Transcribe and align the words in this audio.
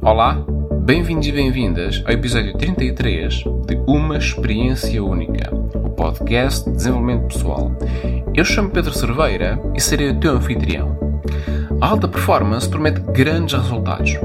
Olá, 0.00 0.44
bem-vindos 0.80 1.26
e 1.26 1.32
bem-vindas 1.32 2.02
ao 2.06 2.12
episódio 2.12 2.52
33 2.56 3.44
de 3.66 3.76
Uma 3.86 4.16
Experiência 4.16 5.02
Única, 5.02 5.54
o 5.74 5.90
podcast 5.90 6.68
de 6.68 6.76
desenvolvimento 6.76 7.32
pessoal. 7.32 7.72
Eu 8.34 8.44
chamo 8.44 8.70
Pedro 8.70 8.92
Cerveira 8.92 9.60
e 9.74 9.80
serei 9.80 10.10
o 10.10 10.20
teu 10.20 10.32
anfitrião. 10.36 10.96
A 11.80 11.88
alta 11.88 12.08
performance 12.08 12.68
promete 12.68 13.00
grandes 13.12 13.54
resultados, 13.54 14.18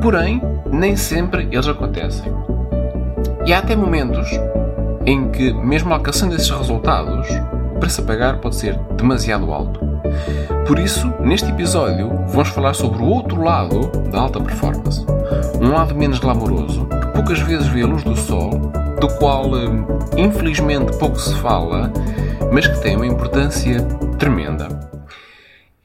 porém, 0.00 0.40
nem 0.72 0.96
sempre 0.96 1.48
eles 1.50 1.68
acontecem. 1.68 2.32
E 3.46 3.52
há 3.52 3.58
até 3.58 3.76
momentos 3.76 4.28
em 5.06 5.30
que, 5.30 5.52
mesmo 5.52 5.92
alcançando 5.92 6.34
esses 6.34 6.50
resultados, 6.50 7.28
o 7.74 7.78
preço 7.78 8.00
a 8.00 8.04
pagar 8.04 8.38
pode 8.38 8.56
ser 8.56 8.78
demasiado 8.96 9.52
alto. 9.52 9.80
Por 10.68 10.78
isso, 10.78 11.08
neste 11.20 11.48
episódio, 11.48 12.10
vamos 12.26 12.50
falar 12.50 12.74
sobre 12.74 12.98
o 12.98 13.06
outro 13.06 13.42
lado 13.42 13.90
da 14.10 14.20
alta 14.20 14.38
performance. 14.38 15.00
Um 15.58 15.70
lado 15.70 15.94
menos 15.94 16.18
glamouroso, 16.18 16.86
que 16.86 17.06
poucas 17.14 17.40
vezes 17.40 17.66
vê 17.68 17.80
a 17.80 17.86
luz 17.86 18.04
do 18.04 18.14
sol, 18.14 18.50
do 19.00 19.08
qual 19.16 19.50
hum, 19.50 19.86
infelizmente 20.14 20.94
pouco 20.98 21.18
se 21.18 21.34
fala, 21.36 21.90
mas 22.52 22.66
que 22.66 22.82
tem 22.82 22.96
uma 22.96 23.06
importância 23.06 23.82
tremenda. 24.18 24.68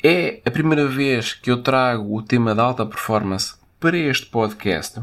É 0.03 0.41
a 0.45 0.51
primeira 0.51 0.85
vez 0.85 1.33
que 1.33 1.49
eu 1.49 1.63
trago 1.63 2.13
o 2.17 2.21
tema 2.21 2.53
da 2.53 2.63
alta 2.63 2.85
performance 2.85 3.55
para 3.79 3.97
este 3.97 4.25
podcast. 4.25 5.01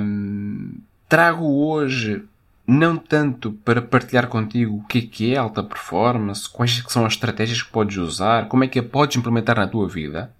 Um, 0.00 0.72
trago 1.06 1.44
hoje 1.44 2.24
não 2.68 2.98
tanto 2.98 3.52
para 3.64 3.80
partilhar 3.80 4.28
contigo 4.28 4.76
o 4.76 4.84
que 4.84 5.32
é 5.32 5.34
é 5.34 5.38
alta 5.38 5.62
performance, 5.62 6.46
quais 6.46 6.84
são 6.88 7.06
as 7.06 7.14
estratégias 7.14 7.62
que 7.62 7.70
podes 7.70 7.96
usar, 7.96 8.46
como 8.46 8.62
é 8.62 8.68
que 8.68 8.78
a 8.78 8.82
podes 8.82 9.16
implementar 9.16 9.56
na 9.56 9.66
tua 9.66 9.88
vida. 9.88 10.30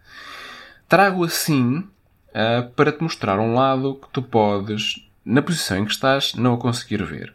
Trago 0.87 1.25
assim 1.25 1.79
uh, 1.79 2.69
para 2.77 2.93
te 2.93 3.03
mostrar 3.03 3.41
um 3.41 3.55
lado 3.55 3.95
que 3.95 4.11
tu 4.11 4.21
podes, 4.21 5.09
na 5.25 5.41
posição 5.41 5.79
em 5.79 5.87
que 5.87 5.91
estás, 5.91 6.35
não 6.35 6.53
a 6.53 6.59
conseguir 6.59 7.03
ver. 7.03 7.35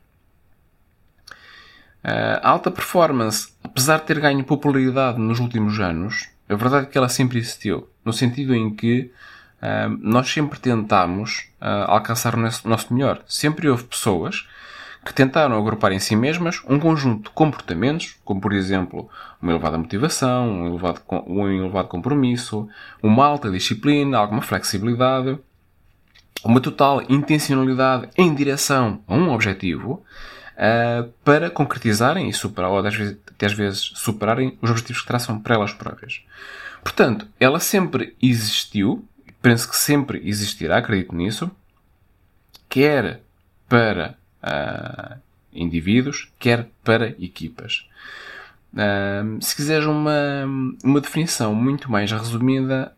Uh, 2.04 2.38
a 2.44 2.50
alta 2.50 2.70
performance, 2.70 3.52
apesar 3.64 3.98
de 3.98 4.06
ter 4.06 4.20
ganho 4.20 4.44
popularidade 4.44 5.18
nos 5.18 5.40
últimos 5.40 5.80
anos, 5.80 6.30
a 6.48 6.54
verdade 6.54 6.86
é 6.86 6.90
que 6.90 6.98
ela 7.00 7.10
sempre 7.10 7.40
existiu, 7.40 7.90
no 8.06 8.14
sentido 8.14 8.54
em 8.54 8.70
que 8.76 9.12
uh, 9.60 9.90
nós 10.00 10.30
sempre 10.30 10.60
tentámos 10.60 11.48
alcançar 11.88 12.36
o 12.36 12.40
nosso 12.40 12.94
melhor. 12.94 13.24
Sempre 13.26 13.70
houve 13.70 13.86
pessoas 13.86 14.46
que 15.04 15.14
tentaram 15.14 15.58
agrupar 15.58 15.92
em 15.92 16.00
si 16.00 16.16
mesmas 16.16 16.62
um 16.68 16.80
conjunto 16.80 17.30
de 17.30 17.36
comportamentos, 17.36 18.16
como 18.24 18.40
por 18.40 18.54
exemplo 18.54 19.10
uma 19.42 19.52
elevada 19.52 19.78
motivação, 19.78 20.50
um 20.50 20.68
elevado, 20.68 21.02
um 21.28 21.48
elevado 21.48 21.88
compromisso, 21.90 22.68
uma 23.02 23.26
alta 23.26 23.52
disciplina, 23.52 24.18
alguma 24.18 24.42
flexibilidade, 24.42 25.38
uma 26.44 26.62
total 26.62 27.02
intencionalidade 27.10 28.10
em 28.18 28.34
direção 28.34 29.02
a 29.08 29.14
um 29.14 29.32
objetivo 29.32 30.04
uh, 30.54 31.12
para 31.24 31.50
concretizarem 31.50 32.30
e 32.30 32.34
superar, 32.34 32.72
ou 32.72 32.80
às 32.80 32.96
vezes, 32.96 33.18
até 33.28 33.46
às 33.46 33.54
vezes 33.54 33.80
superarem 33.96 34.58
os 34.62 34.70
objetivos 34.70 35.02
que 35.02 35.08
traçam 35.08 35.40
para 35.40 35.56
elas 35.56 35.74
próprias. 35.74 36.22
Portanto, 36.82 37.28
ela 37.40 37.60
sempre 37.60 38.16
existiu, 38.22 39.06
penso 39.42 39.70
que 39.70 39.76
sempre 39.76 40.22
existirá, 40.26 40.78
acredito 40.78 41.16
nisso, 41.16 41.50
quer 42.70 43.22
para 43.70 44.18
uh, 44.44 45.18
indivíduos, 45.54 46.32
quer 46.38 46.68
para 46.84 47.10
equipas. 47.10 47.88
Uh, 48.74 49.42
se 49.42 49.56
quiseres 49.56 49.86
uma, 49.86 50.46
uma 50.84 51.00
definição 51.00 51.56
muito 51.56 51.92
mais 51.92 52.12
resumida, 52.12 52.94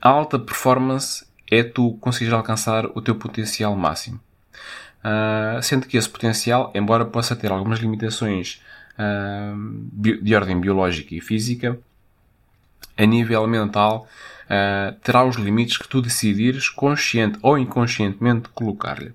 a 0.00 0.08
alta 0.08 0.38
performance 0.38 1.26
é 1.50 1.62
tu 1.62 1.92
conseguires 2.00 2.34
alcançar 2.34 2.86
o 2.86 3.02
teu 3.02 3.14
potencial 3.14 3.76
máximo. 3.76 4.20
Uh, 5.04 5.62
sendo 5.62 5.86
que 5.86 5.98
esse 5.98 6.08
potencial, 6.08 6.72
embora 6.74 7.04
possa 7.04 7.36
ter 7.36 7.52
algumas 7.52 7.78
limitações 7.78 8.62
de 9.92 10.36
ordem 10.36 10.60
biológica 10.60 11.16
e 11.16 11.20
física, 11.20 11.76
a 12.96 13.04
nível 13.04 13.44
mental, 13.48 14.06
terá 15.02 15.24
os 15.24 15.34
limites 15.34 15.76
que 15.76 15.88
tu 15.88 16.00
decidires, 16.00 16.68
consciente 16.68 17.36
ou 17.42 17.58
inconscientemente, 17.58 18.48
colocar-lhe. 18.50 19.12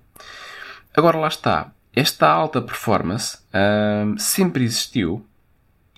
Agora 1.00 1.16
lá 1.16 1.28
está. 1.28 1.72
Esta 1.96 2.28
alta 2.28 2.60
performance 2.60 3.38
sempre 4.18 4.64
existiu 4.64 5.26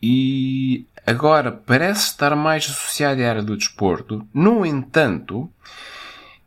e 0.01 0.87
agora 1.05 1.51
parece 1.51 2.05
estar 2.05 2.37
mais 2.37 2.67
associada 2.67 3.21
à 3.21 3.29
área 3.29 3.43
do 3.43 3.57
desporto. 3.57 4.25
No 4.33 4.65
entanto, 4.65 5.51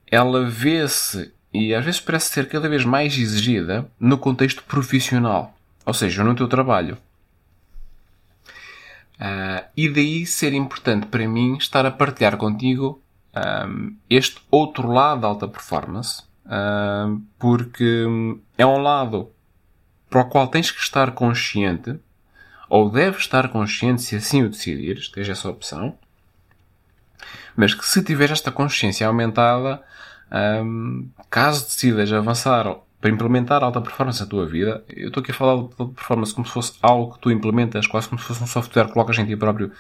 ela 0.10 0.46
vê-se 0.46 1.34
e 1.54 1.76
às 1.76 1.84
vezes 1.84 2.00
parece 2.00 2.30
ser 2.30 2.48
cada 2.48 2.70
vez 2.70 2.86
mais 2.86 3.18
exigida 3.18 3.92
no 4.00 4.18
contexto 4.18 4.64
profissional, 4.64 5.54
ou 5.86 5.94
seja, 5.94 6.24
no 6.24 6.34
teu 6.34 6.48
trabalho. 6.48 6.98
Uh, 9.16 9.68
e 9.76 9.90
daí 9.90 10.26
ser 10.26 10.54
importante 10.54 11.08
para 11.08 11.28
mim 11.28 11.58
estar 11.58 11.86
a 11.86 11.92
partilhar 11.92 12.38
contigo 12.38 13.02
um, 13.36 13.98
este 14.10 14.38
outro 14.50 14.90
lado 14.90 15.20
da 15.20 15.28
alta 15.28 15.46
performance, 15.46 16.24
uh, 16.46 17.22
porque 17.38 18.06
é 18.58 18.66
um 18.66 18.78
lado 18.78 19.32
para 20.10 20.22
o 20.22 20.26
qual 20.26 20.48
tens 20.48 20.72
que 20.72 20.80
estar 20.80 21.12
consciente, 21.12 22.00
ou 22.70 22.90
deves 22.90 23.22
estar 23.22 23.50
consciente 23.50 24.02
se 24.02 24.16
assim 24.16 24.44
o 24.44 24.50
decidires, 24.50 25.10
tens 25.10 25.30
essa 25.30 25.50
opção, 25.50 25.98
mas 27.56 27.74
que 27.74 27.86
se 27.86 28.04
tiveres 28.04 28.34
esta 28.34 28.52
consciência 28.52 29.08
aumentada, 29.08 29.82
um, 30.64 31.08
caso 31.30 31.66
decidas 31.66 32.12
avançar 32.12 32.66
para 33.00 33.10
implementar 33.12 33.64
alta 33.64 33.82
performance 33.82 34.20
na 34.20 34.26
tua 34.26 34.46
vida, 34.48 34.84
eu 34.90 35.10
estou 35.10 35.22
aqui 35.22 35.32
a 35.32 35.34
falar 35.34 35.62
de 35.62 35.94
performance 35.94 36.34
como 36.34 36.48
se 36.48 36.54
fosse 36.54 36.74
algo 36.82 37.14
que 37.14 37.20
tu 37.20 37.30
implementas, 37.30 37.86
quase 37.86 38.08
como 38.10 38.20
se 38.20 38.28
fosse 38.28 38.44
um 38.44 38.48
software 38.48 38.88
que 38.88 38.94
colocas 38.94 39.18
em 39.20 39.26
ti 39.26 39.36
próprio, 39.36 39.72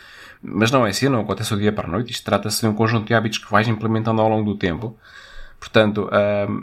mas 0.42 0.70
não 0.70 0.86
é 0.86 0.92
assim, 0.92 1.10
não 1.10 1.22
acontece 1.22 1.50
do 1.50 1.60
dia 1.60 1.72
para 1.72 1.88
a 1.88 1.92
noite, 1.92 2.12
isto 2.12 2.24
trata-se 2.24 2.62
de 2.62 2.68
um 2.68 2.74
conjunto 2.76 3.08
de 3.08 3.14
hábitos 3.14 3.40
que 3.40 3.52
vais 3.52 3.68
implementando 3.68 4.22
ao 4.22 4.30
longo 4.30 4.54
do 4.54 4.58
tempo, 4.58 4.98
Portanto, 5.66 6.08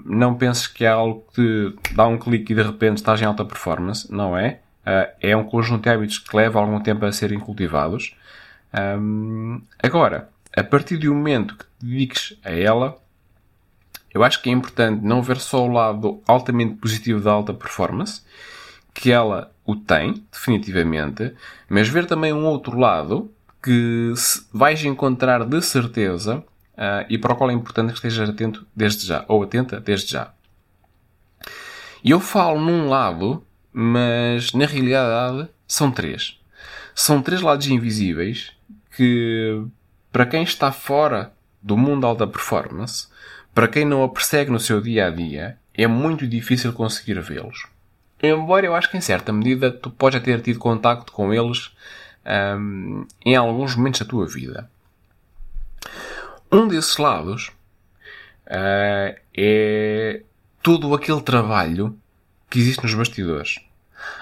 não 0.06 0.36
penses 0.36 0.68
que 0.68 0.84
é 0.84 0.88
algo 0.88 1.26
que 1.34 1.74
dá 1.92 2.06
um 2.06 2.16
clique 2.16 2.52
e 2.52 2.56
de 2.56 2.62
repente 2.62 2.98
estás 2.98 3.20
em 3.20 3.24
alta 3.24 3.44
performance. 3.44 4.10
Não 4.12 4.38
é. 4.38 4.60
Uh, 4.86 5.10
é 5.20 5.36
um 5.36 5.42
conjunto 5.42 5.82
de 5.82 5.90
hábitos 5.90 6.18
que 6.18 6.36
leva 6.36 6.60
algum 6.60 6.78
tempo 6.78 7.04
a 7.04 7.10
serem 7.10 7.40
cultivados. 7.40 8.16
Um, 8.72 9.60
agora, 9.82 10.28
a 10.56 10.62
partir 10.62 10.98
do 10.98 11.12
momento 11.12 11.56
que 11.56 11.64
te 11.64 11.84
dediques 11.84 12.38
a 12.44 12.52
ela, 12.52 12.96
eu 14.14 14.22
acho 14.22 14.40
que 14.40 14.50
é 14.50 14.52
importante 14.52 15.04
não 15.04 15.20
ver 15.20 15.38
só 15.38 15.66
o 15.66 15.72
lado 15.72 16.22
altamente 16.24 16.76
positivo 16.76 17.20
da 17.20 17.32
alta 17.32 17.52
performance, 17.52 18.22
que 18.94 19.10
ela 19.10 19.52
o 19.66 19.74
tem, 19.74 20.24
definitivamente, 20.30 21.34
mas 21.68 21.88
ver 21.88 22.06
também 22.06 22.32
um 22.32 22.44
outro 22.44 22.78
lado 22.78 23.32
que 23.60 24.12
vais 24.52 24.84
encontrar 24.84 25.44
de 25.44 25.60
certeza 25.60 26.44
uh, 26.74 27.06
e 27.08 27.18
para 27.18 27.32
o 27.32 27.36
qual 27.36 27.50
é 27.50 27.52
importante 27.52 27.88
que 27.88 27.94
estejas 27.94 28.28
atento 28.28 28.66
desde 28.74 29.06
já, 29.06 29.24
ou 29.28 29.42
atenta 29.42 29.80
desde 29.80 30.12
já. 30.12 30.32
E 32.04 32.10
eu 32.10 32.20
falo 32.20 32.60
num 32.60 32.88
lado, 32.88 33.44
mas 33.72 34.52
na 34.52 34.66
realidade 34.66 35.48
são 35.66 35.90
três. 35.90 36.38
São 36.94 37.22
três 37.22 37.40
lados 37.40 37.66
invisíveis 37.68 38.52
que, 38.96 39.64
para 40.10 40.26
quem 40.26 40.42
está 40.42 40.72
fora 40.72 41.32
do 41.62 41.76
mundo 41.76 42.06
alta 42.06 42.26
performance, 42.26 43.06
para 43.54 43.68
quem 43.68 43.84
não 43.84 44.02
a 44.02 44.08
persegue 44.08 44.50
no 44.50 44.58
seu 44.58 44.80
dia 44.80 45.06
a 45.06 45.10
dia, 45.10 45.58
é 45.74 45.86
muito 45.86 46.26
difícil 46.26 46.72
conseguir 46.72 47.20
vê-los. 47.20 47.66
Embora 48.22 48.66
eu 48.66 48.74
acho 48.74 48.90
que 48.90 48.96
em 48.96 49.00
certa 49.00 49.32
medida 49.32 49.70
tu 49.70 49.90
podes 49.90 50.22
ter 50.22 50.40
tido 50.40 50.58
contacto 50.58 51.12
com 51.12 51.32
eles 51.32 51.72
um, 52.24 53.06
em 53.24 53.34
alguns 53.34 53.74
momentos 53.74 54.00
da 54.00 54.06
tua 54.06 54.26
vida. 54.26 54.70
Um 56.52 56.68
desses 56.68 56.98
lados 56.98 57.50
uh, 58.46 59.18
é 59.34 60.22
todo 60.62 60.94
aquele 60.94 61.22
trabalho 61.22 61.98
que 62.50 62.58
existe 62.58 62.82
nos 62.82 62.92
bastidores. 62.92 63.58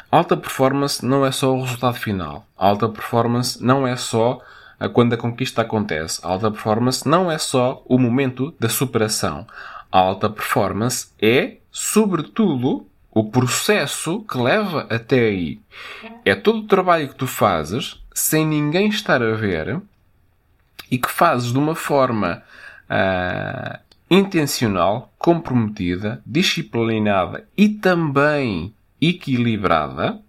Alta 0.09 0.37
performance 0.37 1.05
não 1.05 1.27
é 1.27 1.33
só 1.33 1.53
o 1.53 1.63
resultado 1.63 1.99
final. 1.99 2.47
Alta 2.57 2.89
performance 2.89 3.61
não 3.61 3.85
é 3.85 3.97
só 3.97 4.41
quando 4.93 5.13
a 5.13 5.17
conquista 5.17 5.63
acontece. 5.63 6.21
Alta 6.23 6.53
performance 6.53 7.09
não 7.09 7.29
é 7.29 7.37
só 7.37 7.83
o 7.85 7.99
momento 7.99 8.55
da 8.61 8.69
superação. 8.69 9.45
Alta 9.91 10.31
performance 10.31 11.09
é, 11.21 11.57
sobretudo, 11.73 12.87
o 13.11 13.29
processo 13.29 14.21
que 14.21 14.39
leva 14.39 14.87
até 14.89 15.19
aí. 15.19 15.61
É 16.25 16.37
todo 16.37 16.61
o 16.61 16.67
trabalho 16.69 17.09
que 17.09 17.17
tu 17.17 17.27
fazes 17.27 18.01
sem 18.15 18.47
ninguém 18.47 18.89
estar 18.89 19.21
a 19.21 19.35
ver 19.35 19.83
e 20.91 20.99
que 20.99 21.11
fazes 21.11 21.53
de 21.53 21.59
uma 21.59 21.75
forma 21.75 22.43
uh, 22.91 23.79
intencional, 24.11 25.13
comprometida, 25.19 26.23
disciplinada 26.27 27.47
e 27.57 27.69
também 27.69 28.75
equilibrada, 29.01 30.21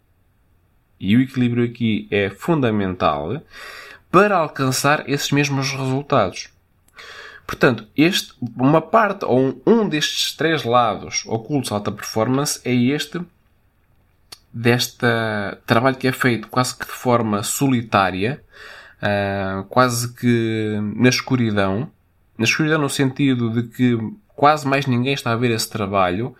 e 0.99 1.17
o 1.17 1.21
equilíbrio 1.21 1.65
aqui 1.65 2.07
é 2.11 2.29
fundamental, 2.29 3.41
para 4.11 4.37
alcançar 4.37 5.09
esses 5.09 5.31
mesmos 5.31 5.71
resultados. 5.71 6.49
Portanto, 7.47 7.87
este, 7.97 8.33
uma 8.55 8.81
parte 8.81 9.25
ou 9.25 9.61
um, 9.65 9.89
destes 9.89 10.33
três 10.33 10.63
lados 10.63 11.23
ocultos 11.25 11.71
à 11.71 11.75
alta 11.75 11.91
performance 11.91 12.61
é 12.63 12.73
este 12.73 13.19
deste 14.53 15.05
trabalho 15.65 15.95
que 15.95 16.07
é 16.07 16.11
feito 16.11 16.47
quase 16.49 16.77
que 16.77 16.85
de 16.85 16.91
forma 16.91 17.41
solitária, 17.41 18.43
uh, 19.01 19.63
quase 19.65 20.13
que 20.13 20.79
na 20.95 21.09
escuridão, 21.09 21.89
na 22.37 22.45
escuridão 22.45 22.79
no 22.79 22.89
sentido 22.89 23.49
de 23.49 23.63
que 23.63 23.97
quase 24.35 24.67
mais 24.67 24.85
ninguém 24.85 25.13
está 25.13 25.31
a 25.31 25.35
ver 25.35 25.51
esse 25.51 25.69
trabalho, 25.69 26.35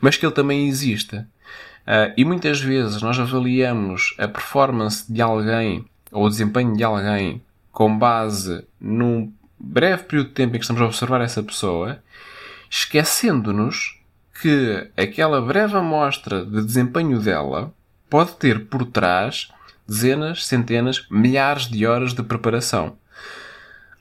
mas 0.00 0.16
que 0.16 0.24
ele 0.24 0.34
também 0.34 0.68
existe. 0.68 1.16
Uh, 1.16 2.12
e 2.16 2.24
muitas 2.24 2.60
vezes 2.60 3.02
nós 3.02 3.18
avaliamos 3.18 4.14
a 4.18 4.26
performance 4.26 5.12
de 5.12 5.20
alguém 5.20 5.84
ou 6.10 6.26
o 6.26 6.30
desempenho 6.30 6.76
de 6.76 6.82
alguém 6.82 7.42
com 7.70 7.98
base 7.98 8.64
num 8.80 9.32
breve 9.58 10.04
período 10.04 10.28
de 10.28 10.34
tempo 10.34 10.54
em 10.54 10.58
que 10.58 10.64
estamos 10.64 10.80
a 10.80 10.86
observar 10.86 11.20
essa 11.20 11.42
pessoa, 11.42 11.98
esquecendo-nos 12.70 13.98
que 14.40 14.88
aquela 14.96 15.40
breve 15.40 15.76
amostra 15.76 16.44
de 16.44 16.62
desempenho 16.62 17.20
dela 17.20 17.72
pode 18.08 18.32
ter 18.34 18.66
por 18.66 18.84
trás 18.86 19.48
dezenas, 19.86 20.46
centenas, 20.46 21.06
milhares 21.10 21.68
de 21.68 21.86
horas 21.86 22.12
de 22.12 22.22
preparação. 22.22 22.96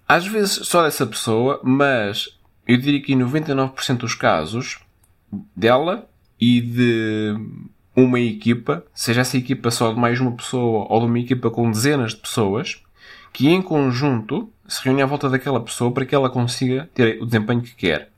Às 0.08 0.26
vezes 0.28 0.68
só 0.68 0.84
dessa 0.84 1.06
pessoa, 1.06 1.60
mas 1.64 2.38
eu 2.68 2.78
diria 2.78 3.02
que 3.02 3.14
em 3.14 3.20
99% 3.20 3.98
dos 3.98 4.16
casos 4.16 4.80
dela 5.56 6.08
e 6.40 6.62
de 6.62 7.36
uma 7.96 8.20
equipa, 8.20 8.84
seja 8.94 9.22
essa 9.22 9.38
equipa 9.38 9.70
só 9.70 9.94
de 9.94 10.00
mais 10.00 10.20
uma 10.20 10.32
pessoa 10.32 10.88
ou 10.90 11.00
de 11.02 11.06
uma 11.06 11.20
equipa 11.20 11.50
com 11.50 11.70
dezenas 11.70 12.12
de 12.12 12.18
pessoas, 12.18 12.82
que 13.32 13.50
em 13.50 13.62
conjunto 13.62 14.52
se 14.68 14.84
reúnem 14.84 15.04
à 15.04 15.06
volta 15.06 15.30
daquela 15.30 15.60
pessoa 15.62 15.92
para 15.92 16.06
que 16.06 16.16
ela 16.16 16.30
consiga 16.30 16.90
ter 16.94 17.22
o 17.22 17.26
desempenho 17.26 17.62
que 17.62 17.76
quer. 17.76 18.10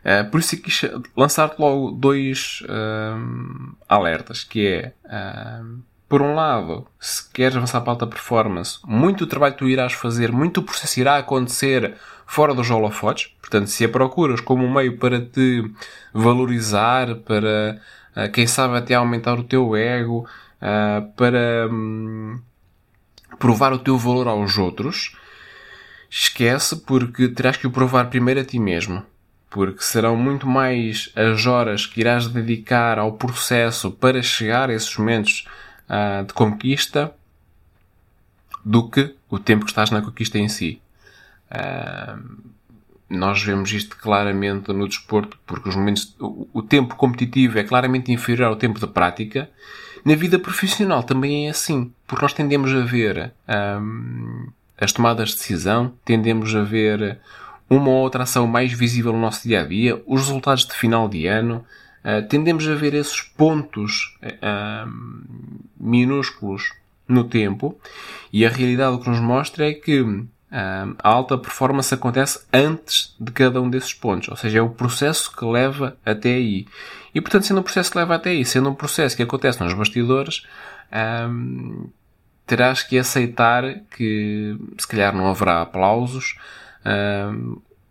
Uh, 0.00 0.30
por 0.30 0.40
isso 0.40 0.54
é 0.54 0.58
quis 0.58 0.82
lançar-te 1.16 1.58
logo 1.60 1.90
dois 1.90 2.62
uh, 2.62 3.76
alertas, 3.88 4.44
que 4.44 4.66
é, 4.66 4.94
uh, 5.04 5.82
por 6.08 6.22
um 6.22 6.34
lado, 6.34 6.86
se 6.98 7.30
queres 7.30 7.56
avançar 7.56 7.82
para 7.82 7.92
alta 7.92 8.06
performance, 8.06 8.78
muito 8.86 9.26
trabalho 9.26 9.56
tu 9.56 9.68
irás 9.68 9.92
fazer, 9.92 10.32
muito 10.32 10.62
processo 10.62 10.98
irá 11.00 11.18
acontecer 11.18 11.96
fora 12.26 12.54
dos 12.54 12.70
holofotes. 12.70 13.34
Portanto, 13.40 13.66
se 13.66 13.84
a 13.84 13.88
procuras 13.88 14.40
como 14.40 14.64
um 14.64 14.72
meio 14.72 14.96
para 14.96 15.20
te 15.20 15.70
valorizar, 16.12 17.14
para, 17.16 17.78
quem 18.32 18.46
sabe, 18.46 18.78
até 18.78 18.94
aumentar 18.94 19.38
o 19.38 19.44
teu 19.44 19.76
ego, 19.76 20.26
para 21.14 21.68
um, 21.70 22.40
provar 23.38 23.74
o 23.74 23.78
teu 23.78 23.98
valor 23.98 24.28
aos 24.28 24.56
outros, 24.56 25.14
esquece 26.08 26.76
porque 26.76 27.28
terás 27.28 27.58
que 27.58 27.66
o 27.66 27.70
provar 27.70 28.08
primeiro 28.08 28.40
a 28.40 28.44
ti 28.44 28.58
mesmo 28.58 29.04
porque 29.50 29.82
serão 29.82 30.14
muito 30.14 30.46
mais 30.46 31.10
as 31.16 31.46
horas 31.46 31.86
que 31.86 32.00
irás 32.00 32.28
dedicar 32.28 32.98
ao 32.98 33.12
processo 33.12 33.90
para 33.90 34.22
chegar 34.22 34.68
a 34.68 34.74
esses 34.74 34.94
momentos 34.96 35.46
uh, 35.88 36.24
de 36.24 36.32
conquista 36.32 37.12
do 38.64 38.88
que 38.88 39.14
o 39.30 39.38
tempo 39.38 39.64
que 39.64 39.70
estás 39.70 39.90
na 39.90 40.02
conquista 40.02 40.38
em 40.38 40.48
si. 40.48 40.80
Uh, 41.50 42.48
nós 43.08 43.42
vemos 43.42 43.72
isto 43.72 43.96
claramente 43.96 44.72
no 44.72 44.86
desporto, 44.86 45.38
porque 45.46 45.68
os 45.68 45.76
momentos, 45.76 46.14
o, 46.20 46.46
o, 46.52 46.62
tempo 46.62 46.94
competitivo 46.94 47.58
é 47.58 47.64
claramente 47.64 48.12
inferior 48.12 48.48
ao 48.48 48.56
tempo 48.56 48.78
de 48.78 48.86
prática. 48.86 49.48
Na 50.04 50.14
vida 50.14 50.38
profissional 50.38 51.02
também 51.02 51.46
é 51.46 51.50
assim, 51.50 51.90
porque 52.06 52.22
nós 52.22 52.34
tendemos 52.34 52.74
a 52.74 52.80
ver 52.84 53.32
um, 53.48 54.46
ah, 54.46 54.52
as 54.84 54.92
tomadas 54.92 55.30
de 55.30 55.36
decisão, 55.36 55.92
tendemos 56.04 56.54
a 56.54 56.62
ver 56.62 57.18
uma 57.68 57.88
ou 57.88 57.96
outra 57.96 58.22
ação 58.22 58.46
mais 58.46 58.72
visível 58.72 59.12
no 59.12 59.20
nosso 59.20 59.46
dia 59.46 59.62
a 59.62 59.64
dia, 59.64 60.02
os 60.06 60.26
resultados 60.26 60.66
de 60.66 60.74
final 60.74 61.08
de 61.08 61.26
ano, 61.26 61.64
uh, 62.04 62.26
tendemos 62.28 62.66
a 62.68 62.74
ver 62.74 62.94
esses 62.94 63.20
pontos 63.20 64.16
uh, 64.22 64.90
minúsculos 65.78 66.72
no 67.06 67.24
tempo 67.24 67.78
e 68.32 68.44
a 68.44 68.50
realidade 68.50 68.96
o 68.96 69.00
que 69.00 69.08
nos 69.08 69.20
mostra 69.20 69.68
é 69.68 69.72
que 69.72 70.00
uh, 70.00 70.26
a 70.50 71.08
alta 71.08 71.38
performance 71.38 71.92
acontece 71.92 72.40
antes 72.52 73.14
de 73.18 73.32
cada 73.32 73.60
um 73.60 73.70
desses 73.70 73.94
pontos, 73.94 74.28
ou 74.28 74.36
seja, 74.36 74.58
é 74.58 74.62
o 74.62 74.70
processo 74.70 75.34
que 75.34 75.44
leva 75.44 75.96
até 76.04 76.34
aí. 76.34 76.66
E 77.14 77.20
portanto, 77.20 77.46
sendo 77.46 77.60
um 77.60 77.64
processo 77.64 77.90
que 77.90 77.98
leva 77.98 78.14
até 78.14 78.30
aí, 78.30 78.44
sendo 78.44 78.68
um 78.70 78.74
processo 78.74 79.16
que 79.16 79.22
acontece 79.22 79.62
nos 79.62 79.72
bastidores, 79.72 80.46
terás 82.46 82.82
que 82.82 82.98
aceitar 82.98 83.64
que 83.96 84.56
se 84.76 84.86
calhar 84.86 85.14
não 85.14 85.28
haverá 85.28 85.62
aplausos, 85.62 86.36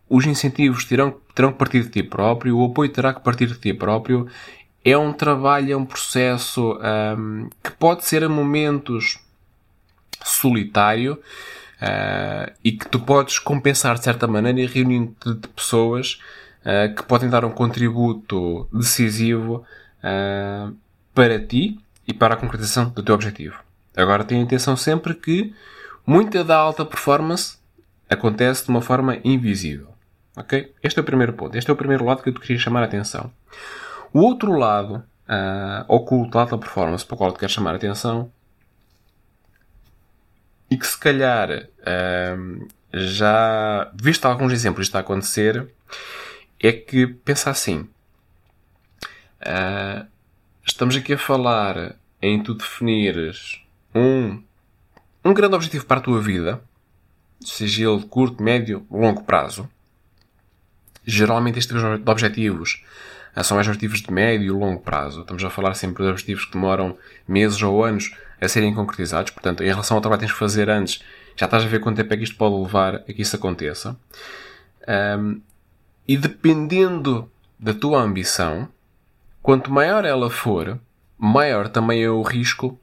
os 0.09 0.25
incentivos 0.25 0.86
terão, 0.86 1.15
terão 1.36 1.51
que 1.51 1.57
partir 1.57 1.83
de 1.83 1.89
ti 1.89 2.04
próprio, 2.04 2.57
o 2.57 2.65
apoio 2.65 2.92
terá 2.92 3.13
que 3.13 3.21
partir 3.21 3.48
de 3.48 3.59
ti 3.59 3.74
próprio. 3.74 4.27
É 4.83 4.98
um 4.98 5.12
trabalho, 5.12 5.74
é 5.74 5.75
um 5.75 5.86
processo 5.86 6.80
um, 7.18 7.50
que 7.62 7.71
pode 7.71 8.06
ser 8.06 8.24
a 8.24 8.30
momentos 8.30 9.19
solitário 10.24 11.13
uh, 11.13 12.51
e 12.63 12.71
que 12.71 12.88
tu 12.88 13.00
podes 13.00 13.39
compensar 13.39 13.98
de 13.98 14.04
certa 14.04 14.27
maneira 14.27 14.71
reunindo-te 14.71 15.33
de 15.33 15.48
pessoas 15.50 16.19
uh, 16.62 16.94
que 16.95 17.03
podem 17.03 17.30
dar 17.30 17.44
um 17.44 17.51
contributo 17.51 18.68
decisivo 18.71 19.65
uh, 20.03 20.75
para 21.13 21.39
ti 21.39 21.80
e 22.07 22.13
para 22.13 22.36
a 22.36 22.38
concretização 22.38 22.89
do 22.89 23.03
teu 23.03 23.15
objetivo. 23.15 23.56
Agora 23.95 24.24
tenha 24.24 24.44
atenção 24.44 24.77
sempre 24.77 25.13
que 25.13 25.53
muita 26.06 26.44
da 26.44 26.56
alta 26.56 26.86
performance 26.86 27.57
acontece 28.10 28.63
de 28.63 28.69
uma 28.69 28.81
forma 28.81 29.18
invisível. 29.24 29.87
Ok? 30.38 30.72
Este 30.84 31.00
é 31.00 31.01
o 31.01 31.06
primeiro 31.06 31.34
ponto. 31.34 31.57
Este 31.57 31.72
é 31.72 31.74
o 31.74 31.78
primeiro 31.78 32.06
lado 32.06 32.22
que 32.22 32.30
eu 32.30 32.34
te 32.34 32.39
queria 32.39 32.60
chamar 32.60 32.84
a 32.84 32.86
atenção. 32.86 33.31
O 34.13 34.19
outro 34.19 34.51
lado, 34.54 35.04
uh, 35.28 35.84
oculto, 35.88 36.38
lado 36.38 36.51
da 36.51 36.57
performance, 36.60 37.04
para 37.04 37.16
o 37.16 37.18
qual 37.18 37.31
te 37.31 37.39
quero 37.39 37.51
chamar 37.51 37.74
a 37.74 37.78
atenção, 37.78 38.31
e 40.69 40.78
que 40.78 40.86
se 40.86 40.98
calhar 40.98 41.50
uh, 41.50 42.68
já 42.94 43.92
viste 43.95 44.25
alguns 44.28 44.54
exemplos 44.54 44.86
disto 44.86 44.95
a 44.95 45.00
acontecer, 45.00 45.74
é 46.60 46.72
que 46.72 47.07
pensa 47.07 47.50
assim. 47.50 47.89
Uh, 49.42 50.06
estamos 50.63 50.95
aqui 50.95 51.13
a 51.13 51.18
falar 51.18 51.95
em 52.22 52.42
tu 52.44 52.54
definires 52.54 53.63
um, 53.94 54.44
um 55.25 55.34
grande 55.34 55.56
objetivo 55.56 55.86
para 55.86 55.98
a 55.98 56.04
tua 56.04 56.22
vida, 56.22 56.62
seja 57.42 57.89
ele 57.89 58.04
curto, 58.04 58.44
médio, 58.44 58.86
longo 58.92 59.24
prazo. 59.24 59.68
Geralmente 61.07 61.57
estes 61.57 61.75
objetivos 62.05 62.83
ah, 63.33 63.43
são 63.43 63.55
mais 63.55 63.67
objetivos 63.67 64.01
de 64.01 64.11
médio 64.11 64.47
e 64.47 64.51
longo 64.51 64.81
prazo. 64.81 65.21
Estamos 65.21 65.43
a 65.43 65.49
falar 65.49 65.73
sempre 65.73 66.03
de 66.03 66.09
objetivos 66.09 66.45
que 66.45 66.51
demoram 66.51 66.97
meses 67.27 67.61
ou 67.61 67.83
anos 67.83 68.13
a 68.41 68.47
serem 68.47 68.73
concretizados. 68.73 69.31
Portanto, 69.31 69.63
em 69.63 69.67
relação 69.67 69.95
ao 69.95 70.01
trabalho 70.01 70.19
que 70.19 70.25
tens 70.25 70.33
de 70.33 70.39
fazer 70.39 70.69
antes, 70.69 71.03
já 71.35 71.45
estás 71.45 71.63
a 71.63 71.67
ver 71.67 71.79
quanto 71.79 71.97
tempo 71.97 72.13
é 72.13 72.17
que 72.17 72.23
isto 72.23 72.35
pode 72.35 72.55
levar 72.55 72.95
a 72.95 73.13
que 73.13 73.21
isso 73.21 73.35
aconteça. 73.35 73.95
Um, 74.87 75.39
e 76.07 76.17
dependendo 76.17 77.29
da 77.59 77.73
tua 77.73 78.01
ambição, 78.01 78.67
quanto 79.43 79.71
maior 79.71 80.03
ela 80.03 80.29
for, 80.29 80.79
maior 81.17 81.69
também 81.69 82.03
é 82.03 82.09
o 82.09 82.21
risco 82.21 82.79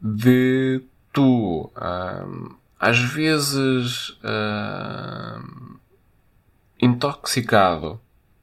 de 0.00 0.82
tu, 1.12 1.72
um, 1.74 2.54
às 2.78 2.98
vezes, 2.98 4.18
um, 4.22 5.67
intoxicado 6.80 8.00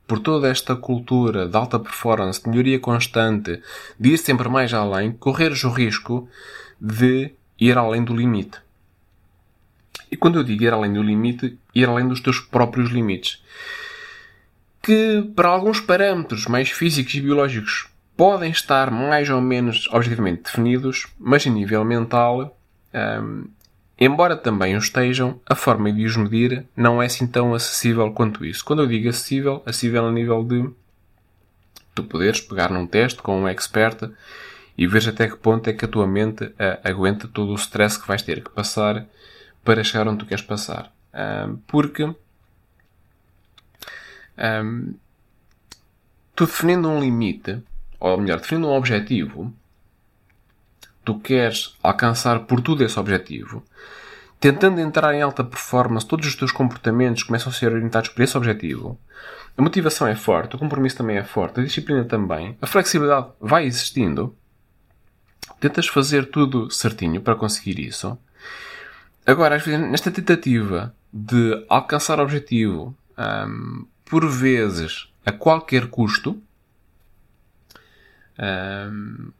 por 0.07 0.19
toda 0.19 0.49
esta 0.49 0.75
cultura 0.75 1.47
de 1.47 1.57
alta 1.57 1.79
performance, 1.79 2.41
de 2.41 2.49
melhoria 2.49 2.79
constante, 2.79 3.61
de 3.99 4.09
ir 4.09 4.17
sempre 4.17 4.47
mais 4.49 4.73
além, 4.73 5.11
correres 5.11 5.63
o 5.63 5.69
risco 5.69 6.29
de 6.79 7.31
ir 7.59 7.77
além 7.77 8.03
do 8.03 8.15
limite. 8.15 8.59
E 10.11 10.15
quando 10.15 10.37
eu 10.37 10.43
digo 10.43 10.63
ir 10.63 10.73
além 10.73 10.93
do 10.93 11.01
limite, 11.01 11.57
ir 11.73 11.87
além 11.87 12.07
dos 12.07 12.19
teus 12.19 12.39
próprios 12.39 12.91
limites. 12.91 13.43
Que 14.81 15.23
para 15.35 15.49
alguns 15.49 15.79
parâmetros 15.79 16.45
mais 16.45 16.69
físicos 16.69 17.15
e 17.15 17.21
biológicos 17.21 17.87
podem 18.15 18.51
estar 18.51 18.91
mais 18.91 19.29
ou 19.29 19.41
menos 19.41 19.87
objetivamente 19.91 20.43
definidos, 20.43 21.07
mas 21.19 21.45
a 21.47 21.49
nível 21.49 21.83
mental 21.83 22.55
hum, 22.93 23.47
Embora 23.97 24.35
também 24.35 24.75
o 24.75 24.79
estejam, 24.79 25.39
a 25.45 25.55
forma 25.55 25.91
de 25.91 26.05
os 26.05 26.17
medir 26.17 26.65
não 26.75 27.01
é 27.01 27.05
assim 27.05 27.25
tão 27.25 27.53
acessível 27.53 28.11
quanto 28.11 28.45
isso. 28.45 28.63
Quando 28.65 28.81
eu 28.81 28.87
digo 28.87 29.07
acessível, 29.07 29.63
acessível 29.65 30.05
a 30.05 30.11
nível 30.11 30.43
de 30.43 30.69
tu 31.93 32.03
poderes 32.03 32.41
pegar 32.41 32.69
num 32.69 32.85
teste 32.85 33.21
com 33.21 33.39
um 33.41 33.47
expert 33.47 34.11
e 34.77 34.85
ver 34.85 35.07
até 35.07 35.29
que 35.29 35.37
ponto 35.37 35.69
é 35.69 35.73
que 35.73 35.85
a 35.85 35.87
tua 35.87 36.05
mente 36.05 36.43
uh, 36.43 36.53
aguenta 36.83 37.29
todo 37.29 37.53
o 37.53 37.55
stress 37.55 37.97
que 37.97 38.05
vais 38.05 38.21
ter 38.21 38.43
que 38.43 38.49
passar 38.49 39.05
para 39.63 39.81
chegar 39.81 40.07
onde 40.07 40.19
tu 40.19 40.25
queres 40.25 40.43
passar. 40.43 40.93
Porque 41.65 42.13
tu 46.35 46.45
definindo 46.45 46.89
um 46.89 46.99
limite, 46.99 47.63
ou 47.99 48.19
melhor, 48.19 48.41
definindo 48.41 48.67
um 48.67 48.75
objetivo, 48.75 49.53
tu 51.05 51.19
queres 51.19 51.75
alcançar 51.81 52.41
por 52.41 52.59
tudo 52.59 52.83
esse 52.83 52.99
objetivo, 52.99 53.63
tentando 54.39 54.81
entrar 54.81 55.13
em 55.13 55.21
alta 55.21 55.43
performance, 55.43 56.05
todos 56.05 56.27
os 56.27 56.35
teus 56.35 56.51
comportamentos 56.51 57.23
começam 57.23 57.51
a 57.51 57.55
ser 57.55 57.71
orientados 57.71 58.09
por 58.09 58.23
esse 58.23 58.35
objetivo. 58.35 58.99
A 59.57 59.61
motivação 59.61 60.07
é 60.07 60.15
forte, 60.15 60.55
o 60.55 60.59
compromisso 60.59 60.97
também 60.97 61.17
é 61.17 61.23
forte, 61.23 61.59
a 61.59 61.63
disciplina 61.63 62.03
também, 62.03 62.57
a 62.61 62.67
flexibilidade 62.67 63.27
vai 63.39 63.65
existindo. 63.65 64.35
Tentas 65.59 65.87
fazer 65.87 66.25
tudo 66.25 66.69
certinho 66.69 67.21
para 67.21 67.35
conseguir 67.35 67.79
isso. 67.79 68.17
Agora, 69.25 69.55
às 69.55 69.63
vezes, 69.63 69.79
nesta 69.79 70.11
tentativa 70.11 70.93
de 71.13 71.65
alcançar 71.69 72.19
o 72.19 72.23
objetivo, 72.23 72.95
um, 73.17 73.85
por 74.03 74.27
vezes 74.27 75.09
a 75.25 75.31
qualquer 75.31 75.87
custo, 75.87 76.41
um, 78.37 79.31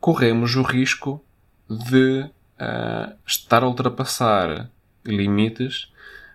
corremos 0.00 0.56
o 0.56 0.62
risco 0.62 1.22
de 1.68 2.22
uh, 2.22 3.14
estar 3.26 3.62
a 3.62 3.68
ultrapassar 3.68 4.68
limites, 5.04 5.92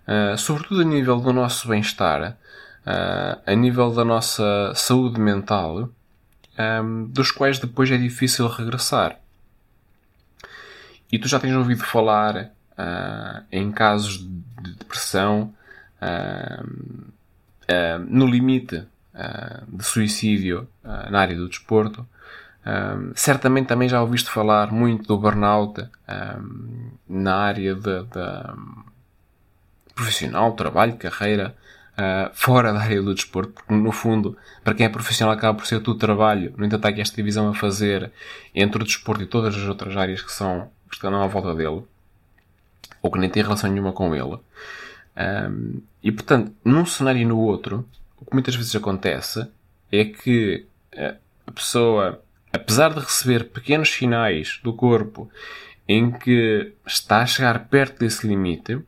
uh, 0.07 0.37
sobretudo 0.37 0.81
a 0.81 0.85
nível 0.85 1.19
do 1.19 1.33
nosso 1.33 1.67
bem-estar, 1.67 2.31
uh, 2.31 3.41
a 3.45 3.55
nível 3.55 3.91
da 3.91 4.05
nossa 4.05 4.71
saúde 4.75 5.19
mental, 5.19 5.89
um, 6.57 7.05
dos 7.07 7.31
quais 7.31 7.59
depois 7.59 7.91
é 7.91 7.97
difícil 7.97 8.47
regressar. 8.47 9.19
E 11.11 11.19
tu 11.19 11.27
já 11.27 11.39
tens 11.39 11.55
ouvido 11.55 11.83
falar 11.83 12.51
em 13.51 13.71
casos 13.71 14.17
de 14.17 14.73
depressão 14.73 15.53
no 18.09 18.27
limite 18.27 18.83
de 19.67 19.85
suicídio 19.85 20.67
na 20.83 21.21
área 21.21 21.37
do 21.37 21.47
desporto, 21.47 22.05
um, 22.65 23.11
certamente 23.15 23.67
também 23.67 23.87
já 23.87 24.01
ouviste 24.01 24.29
falar 24.29 24.71
muito 24.71 25.07
do 25.07 25.17
burnout 25.19 25.81
um, 25.81 26.91
na 27.07 27.35
área 27.35 27.75
de 27.75 28.05
profissional, 29.93 30.51
trabalho, 30.53 30.97
carreira, 30.97 31.55
uh, 31.93 32.29
fora 32.33 32.73
da 32.73 32.79
área 32.81 33.01
do 33.01 33.13
desporto, 33.13 33.53
porque 33.53 33.73
no 33.73 33.91
fundo, 33.91 34.35
para 34.63 34.73
quem 34.73 34.85
é 34.85 34.89
profissional 34.89 35.33
acaba 35.33 35.57
por 35.57 35.67
ser 35.67 35.79
tudo 35.79 35.99
trabalho, 35.99 36.53
no 36.57 36.65
entanto 36.65 36.85
há 36.85 36.89
aqui 36.89 37.01
esta 37.01 37.15
divisão 37.15 37.49
a 37.49 37.53
fazer 37.53 38.11
entre 38.53 38.81
o 38.81 38.85
desporto 38.85 39.23
e 39.23 39.27
todas 39.27 39.55
as 39.55 39.63
outras 39.63 39.95
áreas 39.95 40.21
que 40.21 40.31
são 40.31 40.69
que 40.89 40.95
estão 40.95 41.21
à 41.21 41.27
volta 41.27 41.53
dele, 41.55 41.83
ou 43.01 43.11
que 43.11 43.19
nem 43.19 43.29
têm 43.29 43.43
relação 43.43 43.69
nenhuma 43.69 43.91
com 43.91 44.15
ele. 44.15 44.37
Um, 45.17 45.81
e 46.03 46.11
portanto, 46.11 46.51
num 46.63 46.85
cenário 46.85 47.21
e 47.21 47.25
no 47.25 47.39
outro, 47.39 47.87
o 48.17 48.25
que 48.25 48.33
muitas 48.33 48.55
vezes 48.55 48.75
acontece 48.75 49.47
é 49.91 50.05
que 50.05 50.65
a 51.47 51.51
pessoa 51.51 52.21
apesar 52.55 52.93
de 52.93 53.01
receber 53.01 53.49
pequenos 53.49 53.89
sinais 53.89 54.59
do 54.63 54.73
corpo 54.73 55.29
em 55.87 56.11
que 56.11 56.73
está 56.87 57.21
a 57.21 57.25
chegar 57.25 57.67
perto 57.67 57.99
desse 57.99 58.25
limite, 58.25 58.79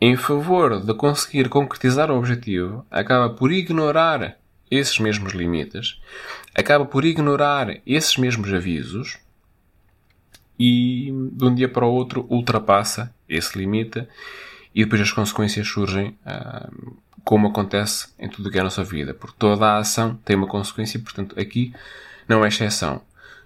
em 0.00 0.16
favor 0.16 0.80
de 0.80 0.94
conseguir 0.94 1.48
concretizar 1.48 2.10
o 2.10 2.16
objetivo, 2.16 2.86
acaba 2.90 3.30
por 3.30 3.50
ignorar 3.50 4.38
esses 4.70 4.98
mesmos 4.98 5.32
limites, 5.32 6.00
acaba 6.54 6.84
por 6.84 7.04
ignorar 7.04 7.80
esses 7.86 8.16
mesmos 8.16 8.52
avisos 8.52 9.18
e 10.58 11.12
de 11.32 11.44
um 11.44 11.54
dia 11.54 11.68
para 11.68 11.84
o 11.84 11.92
outro 11.92 12.26
ultrapassa 12.30 13.12
esse 13.28 13.58
limite 13.58 14.06
e 14.74 14.84
depois 14.84 15.00
as 15.00 15.12
consequências 15.12 15.66
surgem 15.66 16.16
ah, 16.24 16.70
como 17.24 17.48
acontece 17.48 18.08
em 18.18 18.28
tudo 18.28 18.48
o 18.48 18.52
que 18.52 18.58
é 18.58 18.60
a 18.60 18.64
nossa 18.64 18.84
vida, 18.84 19.14
porque 19.14 19.34
toda 19.38 19.66
a 19.66 19.78
ação 19.78 20.14
tem 20.24 20.36
uma 20.36 20.46
consequência 20.46 20.98
e, 20.98 21.00
portanto, 21.00 21.38
aqui 21.38 21.72
não 22.28 22.44
é 22.44 22.48
exceção. 22.48 23.02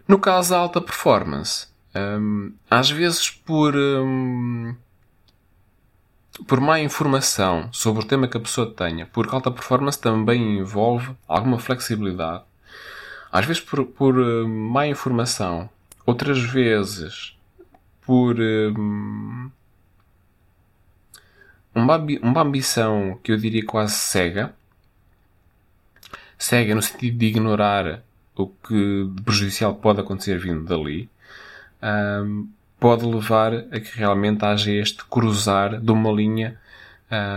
No 0.06 0.18
caso 0.18 0.50
da 0.50 0.58
alta 0.58 0.80
performance, 0.80 1.68
um, 1.94 2.52
às 2.70 2.90
vezes 2.90 3.30
por, 3.30 3.74
um, 3.76 4.74
por 6.46 6.60
má 6.60 6.80
informação 6.80 7.68
sobre 7.72 8.02
o 8.02 8.06
tema 8.06 8.28
que 8.28 8.36
a 8.36 8.40
pessoa 8.40 8.72
tenha, 8.72 9.06
porque 9.06 9.34
alta 9.34 9.50
performance 9.50 9.98
também 9.98 10.58
envolve 10.58 11.14
alguma 11.26 11.58
flexibilidade, 11.58 12.44
às 13.30 13.44
vezes 13.44 13.60
por, 13.62 13.84
por 13.84 14.18
hum, 14.18 14.70
má 14.70 14.86
informação, 14.86 15.68
outras 16.06 16.38
vezes 16.38 17.36
por 18.00 18.40
um, 18.40 19.50
uma 21.74 22.40
ambição 22.40 23.18
que 23.22 23.30
eu 23.30 23.36
diria 23.36 23.64
quase 23.64 23.94
cega, 23.94 24.54
cega 26.38 26.74
no 26.74 26.80
sentido 26.80 27.18
de 27.18 27.26
ignorar 27.26 28.02
o 28.38 28.46
que 28.46 29.10
prejudicial 29.24 29.74
pode 29.74 30.00
acontecer 30.00 30.38
vindo 30.38 30.64
dali, 30.64 31.10
um, 31.82 32.48
pode 32.78 33.04
levar 33.04 33.52
a 33.52 33.80
que 33.80 33.96
realmente 33.96 34.44
haja 34.44 34.70
este 34.70 35.04
cruzar 35.04 35.80
de 35.80 35.90
uma 35.90 36.12
linha 36.12 36.58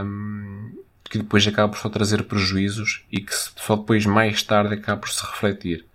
um, 0.06 0.72
que 1.04 1.18
depois 1.18 1.46
acaba 1.48 1.74
por 1.74 1.80
só 1.80 1.90
trazer 1.90 2.24
prejuízos 2.24 3.04
e 3.12 3.20
que 3.20 3.34
só 3.34 3.76
depois, 3.76 4.06
mais 4.06 4.44
tarde, 4.44 4.76
acaba 4.76 5.02
por 5.02 5.10
se 5.10 5.26
refletir. 5.26 5.86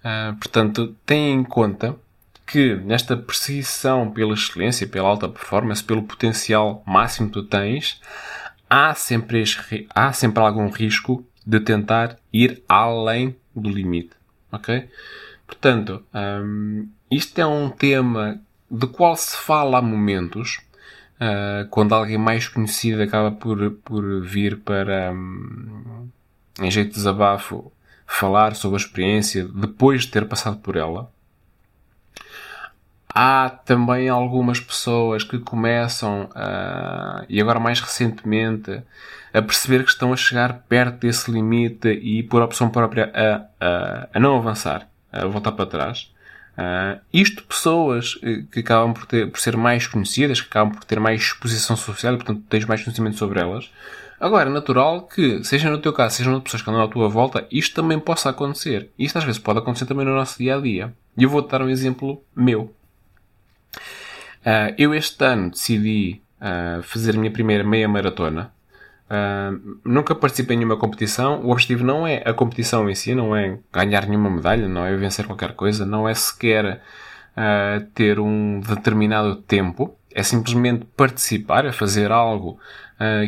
Uh, 0.00 0.36
portanto, 0.36 0.94
tenha 1.06 1.32
em 1.32 1.44
conta 1.44 1.96
que 2.46 2.74
nesta 2.76 3.16
perseguição 3.16 4.10
pela 4.10 4.34
excelência, 4.34 4.86
pela 4.86 5.08
alta 5.08 5.28
performance, 5.28 5.84
pelo 5.84 6.02
potencial 6.02 6.82
máximo 6.86 7.28
que 7.28 7.34
tu 7.34 7.42
tens, 7.44 8.00
há 8.68 8.94
sempre, 8.94 9.40
este, 9.40 9.86
há 9.94 10.12
sempre 10.12 10.42
algum 10.42 10.68
risco 10.68 11.24
de 11.46 11.60
tentar 11.60 12.16
ir 12.32 12.62
além 12.68 13.36
do 13.54 13.70
limite. 13.70 14.17
Ok? 14.52 14.88
Portanto, 15.46 16.02
um, 16.14 16.88
isto 17.10 17.38
é 17.40 17.46
um 17.46 17.70
tema 17.70 18.40
de 18.70 18.86
qual 18.86 19.16
se 19.16 19.36
fala 19.36 19.78
há 19.78 19.82
momentos, 19.82 20.60
uh, 21.20 21.66
quando 21.70 21.94
alguém 21.94 22.18
mais 22.18 22.48
conhecido 22.48 23.02
acaba 23.02 23.30
por, 23.32 23.70
por 23.84 24.22
vir 24.22 24.58
para, 24.58 25.10
um, 25.12 26.08
em 26.60 26.70
jeito 26.70 26.90
de 26.90 26.96
desabafo, 26.96 27.72
falar 28.06 28.54
sobre 28.54 28.76
a 28.76 28.84
experiência 28.84 29.46
depois 29.48 30.02
de 30.02 30.08
ter 30.10 30.26
passado 30.26 30.58
por 30.58 30.76
ela. 30.76 31.10
Há 33.20 33.50
também 33.50 34.08
algumas 34.08 34.60
pessoas 34.60 35.24
que 35.24 35.40
começam, 35.40 36.26
uh, 36.26 37.26
e 37.28 37.40
agora 37.40 37.58
mais 37.58 37.80
recentemente, 37.80 38.80
a 39.34 39.42
perceber 39.42 39.82
que 39.82 39.90
estão 39.90 40.12
a 40.12 40.16
chegar 40.16 40.62
perto 40.68 41.00
desse 41.00 41.28
limite 41.28 41.88
e, 41.88 42.22
por 42.22 42.40
opção 42.42 42.70
própria, 42.70 43.10
a, 43.12 43.66
a, 43.66 44.08
a 44.14 44.20
não 44.20 44.36
avançar, 44.36 44.88
a 45.10 45.26
voltar 45.26 45.50
para 45.50 45.66
trás. 45.66 46.14
Uh, 46.56 47.00
isto 47.12 47.42
pessoas 47.42 48.20
eh, 48.22 48.44
que 48.52 48.60
acabam 48.60 48.94
por, 48.94 49.04
ter, 49.04 49.28
por 49.28 49.40
ser 49.40 49.56
mais 49.56 49.88
conhecidas, 49.88 50.40
que 50.40 50.46
acabam 50.46 50.72
por 50.72 50.84
ter 50.84 51.00
mais 51.00 51.20
exposição 51.20 51.74
social 51.74 52.14
e, 52.14 52.18
portanto, 52.18 52.44
tens 52.48 52.66
mais 52.66 52.84
conhecimento 52.84 53.16
sobre 53.16 53.40
elas. 53.40 53.68
Agora, 54.20 54.48
é 54.48 54.52
natural 54.52 55.02
que, 55.02 55.42
seja 55.42 55.68
no 55.68 55.78
teu 55.78 55.92
caso, 55.92 56.14
seja 56.14 56.30
no 56.30 56.40
pessoas 56.40 56.62
que 56.62 56.70
andam 56.70 56.84
à 56.84 56.86
tua 56.86 57.08
volta, 57.08 57.48
isto 57.50 57.74
também 57.74 57.98
possa 57.98 58.30
acontecer. 58.30 58.90
Isto 58.96 59.18
às 59.18 59.24
vezes 59.24 59.40
pode 59.40 59.58
acontecer 59.58 59.86
também 59.86 60.06
no 60.06 60.14
nosso 60.14 60.38
dia 60.38 60.56
a 60.56 60.60
dia. 60.60 60.94
E 61.16 61.24
eu 61.24 61.28
vou-te 61.28 61.50
dar 61.50 61.62
um 61.62 61.68
exemplo 61.68 62.22
meu. 62.32 62.72
Uh, 64.48 64.72
eu 64.78 64.94
este 64.94 65.22
ano 65.22 65.50
decidi 65.50 66.22
uh, 66.40 66.82
fazer 66.82 67.14
a 67.14 67.18
minha 67.18 67.30
primeira 67.30 67.62
meia 67.62 67.86
maratona. 67.86 68.50
Uh, 69.10 69.78
nunca 69.84 70.14
participei 70.14 70.56
em 70.56 70.60
nenhuma 70.60 70.78
competição. 70.78 71.42
O 71.42 71.50
objetivo 71.50 71.84
não 71.84 72.06
é 72.06 72.22
a 72.24 72.32
competição 72.32 72.88
em 72.88 72.94
si, 72.94 73.14
não 73.14 73.36
é 73.36 73.58
ganhar 73.70 74.06
nenhuma 74.06 74.30
medalha, 74.30 74.66
não 74.66 74.86
é 74.86 74.96
vencer 74.96 75.26
qualquer 75.26 75.52
coisa, 75.52 75.84
não 75.84 76.08
é 76.08 76.14
sequer 76.14 76.80
ter 77.94 78.18
um 78.18 78.58
determinado 78.58 79.36
tempo. 79.36 79.94
É 80.12 80.24
simplesmente 80.24 80.84
participar, 80.96 81.64
é 81.64 81.70
fazer 81.70 82.10
algo 82.10 82.58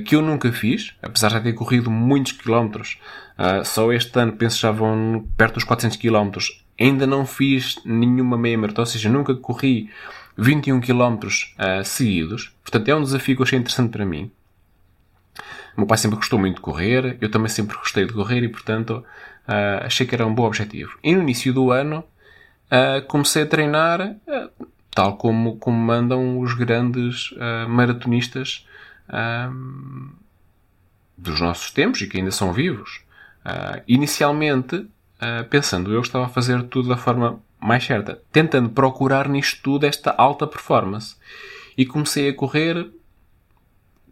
que 0.05 0.17
eu 0.17 0.23
nunca 0.23 0.50
fiz, 0.50 0.97
apesar 1.00 1.29
de 1.35 1.43
ter 1.43 1.53
corrido 1.53 1.93
muitos 1.93 2.33
quilómetros. 2.33 2.99
só 3.65 3.93
este 3.93 4.19
ano, 4.19 4.33
penso, 4.33 4.59
já 4.59 4.73
vão 4.73 5.25
perto 5.37 5.55
dos 5.55 5.65
400 5.65 5.97
quilómetros. 5.97 6.65
Ainda 6.81 7.07
não 7.07 7.25
fiz 7.25 7.81
nenhuma 7.85 8.37
meia 8.37 8.59
maratona, 8.59 8.83
ou 8.83 8.93
seja, 8.93 9.09
nunca 9.09 9.33
corri 9.37 9.89
21 10.41 10.81
quilómetros 10.81 11.55
seguidos. 11.85 12.53
Portanto, 12.63 12.89
é 12.89 12.95
um 12.95 13.03
desafio 13.03 13.37
que 13.37 13.43
eu 13.43 13.45
achei 13.45 13.59
interessante 13.59 13.91
para 13.91 14.05
mim. 14.05 14.31
O 15.77 15.81
meu 15.81 15.87
pai 15.87 15.99
sempre 15.99 16.17
gostou 16.17 16.39
muito 16.39 16.57
de 16.57 16.61
correr, 16.61 17.17
eu 17.21 17.31
também 17.31 17.49
sempre 17.49 17.77
gostei 17.77 18.05
de 18.05 18.13
correr 18.13 18.43
e, 18.43 18.49
portanto, 18.49 19.05
uh, 19.49 19.85
achei 19.85 20.07
que 20.07 20.15
era 20.15 20.27
um 20.27 20.35
bom 20.35 20.45
objetivo. 20.45 20.99
E 21.03 21.15
no 21.15 21.23
início 21.23 21.53
do 21.53 21.71
ano 21.71 22.05
uh, 22.71 23.07
comecei 23.07 23.43
a 23.43 23.47
treinar 23.47 24.01
uh, 24.01 24.67
tal 24.91 25.17
como, 25.17 25.57
como 25.57 25.79
mandam 25.79 26.41
os 26.41 26.55
grandes 26.55 27.33
maratonistas 27.69 28.67
dos 31.17 31.41
nossos 31.41 31.71
tempos 31.71 32.01
e 32.01 32.09
que 32.09 32.19
ainda 32.19 32.33
são 32.33 32.53
vivos. 32.53 33.01
inicialmente, 33.87 34.89
pensando 35.49 35.93
eu 35.93 36.01
estava 36.01 36.27
a 36.27 36.29
fazer 36.29 36.65
tudo 36.65 36.89
da 36.89 36.97
forma 36.97 37.41
mais 37.61 37.85
certa, 37.85 38.21
tentando 38.33 38.71
procurar 38.71 39.29
nisto 39.29 39.62
tudo 39.62 39.85
esta 39.85 40.14
alta 40.17 40.47
performance. 40.47 41.17
E 41.76 41.87
comecei 41.87 42.29
a 42.29 42.35
correr 42.35 42.90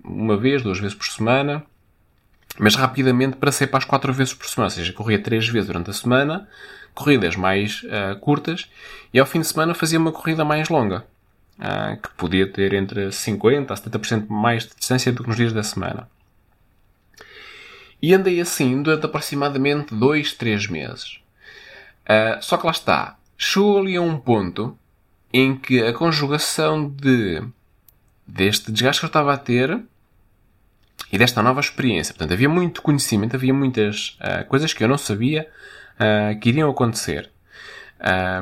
uma 0.04 0.36
vez, 0.36 0.62
duas 0.62 0.78
vezes 0.78 0.94
por 0.94 1.06
semana, 1.06 1.64
mas 2.58 2.74
rapidamente 2.74 3.36
para 3.36 3.52
ser 3.52 3.66
para 3.66 3.78
as 3.78 3.84
quatro 3.84 4.12
vezes 4.12 4.34
por 4.34 4.46
semana, 4.46 4.66
ou 4.66 4.70
seja, 4.70 4.92
corria 4.92 5.18
três 5.18 5.48
vezes 5.48 5.66
durante 5.66 5.90
a 5.90 5.92
semana, 5.92 6.48
corridas 6.94 7.36
mais 7.36 7.82
uh, 7.84 8.18
curtas, 8.20 8.68
e 9.12 9.18
ao 9.18 9.26
fim 9.26 9.40
de 9.40 9.46
semana 9.46 9.74
fazia 9.74 9.98
uma 9.98 10.12
corrida 10.12 10.44
mais 10.44 10.68
longa. 10.68 11.04
uh, 11.58 12.00
que 12.00 12.10
podia 12.16 12.46
ter 12.50 12.72
entre 12.72 13.08
50% 13.08 13.70
a 13.70 13.74
70% 13.74 14.26
mais 14.28 14.64
de 14.64 14.74
distância 14.76 15.12
do 15.12 15.22
que 15.22 15.28
nos 15.28 15.36
dias 15.36 15.52
da 15.52 15.62
semana. 15.62 16.08
E 18.00 18.14
andei 18.14 18.40
assim 18.40 18.80
durante 18.82 19.06
aproximadamente 19.06 19.94
2, 19.94 20.34
3 20.34 20.68
meses. 20.68 21.20
Uh, 22.04 22.40
só 22.40 22.56
que 22.56 22.64
lá 22.64 22.72
está. 22.72 23.17
Chegou 23.40 23.78
ali 23.78 23.94
a 23.94 24.02
um 24.02 24.18
ponto 24.18 24.76
em 25.32 25.56
que 25.56 25.80
a 25.80 25.92
conjugação 25.92 26.90
de 26.90 27.40
deste 28.26 28.72
desgaste 28.72 29.00
que 29.00 29.06
eu 29.06 29.08
estava 29.08 29.32
a 29.32 29.38
ter 29.38 29.80
e 31.12 31.16
desta 31.16 31.40
nova 31.40 31.60
experiência. 31.60 32.12
Portanto, 32.12 32.32
havia 32.32 32.48
muito 32.48 32.82
conhecimento, 32.82 33.36
havia 33.36 33.54
muitas 33.54 34.18
uh, 34.20 34.44
coisas 34.48 34.72
que 34.72 34.82
eu 34.82 34.88
não 34.88 34.98
sabia 34.98 35.48
uh, 35.94 36.38
que 36.40 36.48
iriam 36.48 36.68
acontecer. 36.68 37.30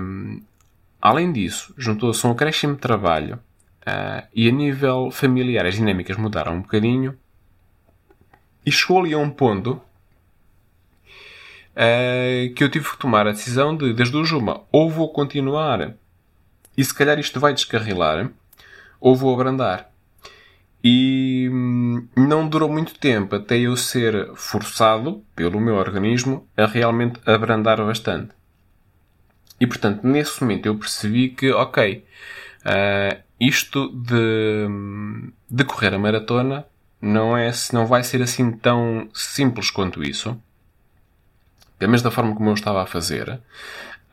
Um, 0.00 0.42
além 1.00 1.30
disso, 1.30 1.74
juntou-se 1.76 2.26
um 2.26 2.30
acréscimo 2.30 2.74
de 2.74 2.80
trabalho 2.80 3.38
uh, 3.82 4.26
e 4.34 4.48
a 4.48 4.52
nível 4.52 5.10
familiar 5.10 5.66
as 5.66 5.74
dinâmicas 5.74 6.16
mudaram 6.16 6.54
um 6.54 6.62
bocadinho 6.62 7.16
e 8.64 8.72
chegou 8.72 9.00
ali 9.00 9.12
a 9.12 9.18
um 9.18 9.28
ponto 9.28 9.80
que 12.54 12.64
eu 12.64 12.70
tive 12.70 12.90
que 12.90 12.98
tomar 12.98 13.26
a 13.26 13.32
decisão 13.32 13.76
de, 13.76 13.92
das 13.92 14.10
duas 14.10 14.30
uma, 14.32 14.62
ou 14.72 14.90
vou 14.90 15.12
continuar 15.12 15.94
e 16.76 16.84
se 16.84 16.94
calhar 16.94 17.18
isto 17.18 17.40
vai 17.40 17.54
descarrilar, 17.54 18.30
ou 19.00 19.16
vou 19.16 19.32
abrandar. 19.32 19.90
E 20.84 21.48
hum, 21.50 22.06
não 22.16 22.46
durou 22.48 22.68
muito 22.68 22.98
tempo 22.98 23.34
até 23.34 23.58
eu 23.58 23.76
ser 23.76 24.30
forçado 24.34 25.24
pelo 25.34 25.60
meu 25.60 25.76
organismo 25.76 26.46
a 26.56 26.66
realmente 26.66 27.18
abrandar 27.24 27.78
bastante. 27.78 28.32
E 29.58 29.66
portanto, 29.66 30.06
nesse 30.06 30.40
momento 30.42 30.66
eu 30.66 30.76
percebi 30.76 31.30
que, 31.30 31.50
ok, 31.50 32.04
uh, 32.60 33.22
isto 33.40 33.88
de, 33.88 34.68
de 35.50 35.64
correr 35.64 35.94
a 35.94 35.98
maratona 35.98 36.66
não, 37.00 37.36
é, 37.36 37.50
não 37.72 37.86
vai 37.86 38.04
ser 38.04 38.22
assim 38.22 38.52
tão 38.52 39.08
simples 39.14 39.70
quanto 39.70 40.04
isso. 40.04 40.40
Da 41.78 42.10
forma 42.10 42.34
como 42.34 42.50
eu 42.50 42.54
estava 42.54 42.82
a 42.82 42.86
fazer. 42.86 43.40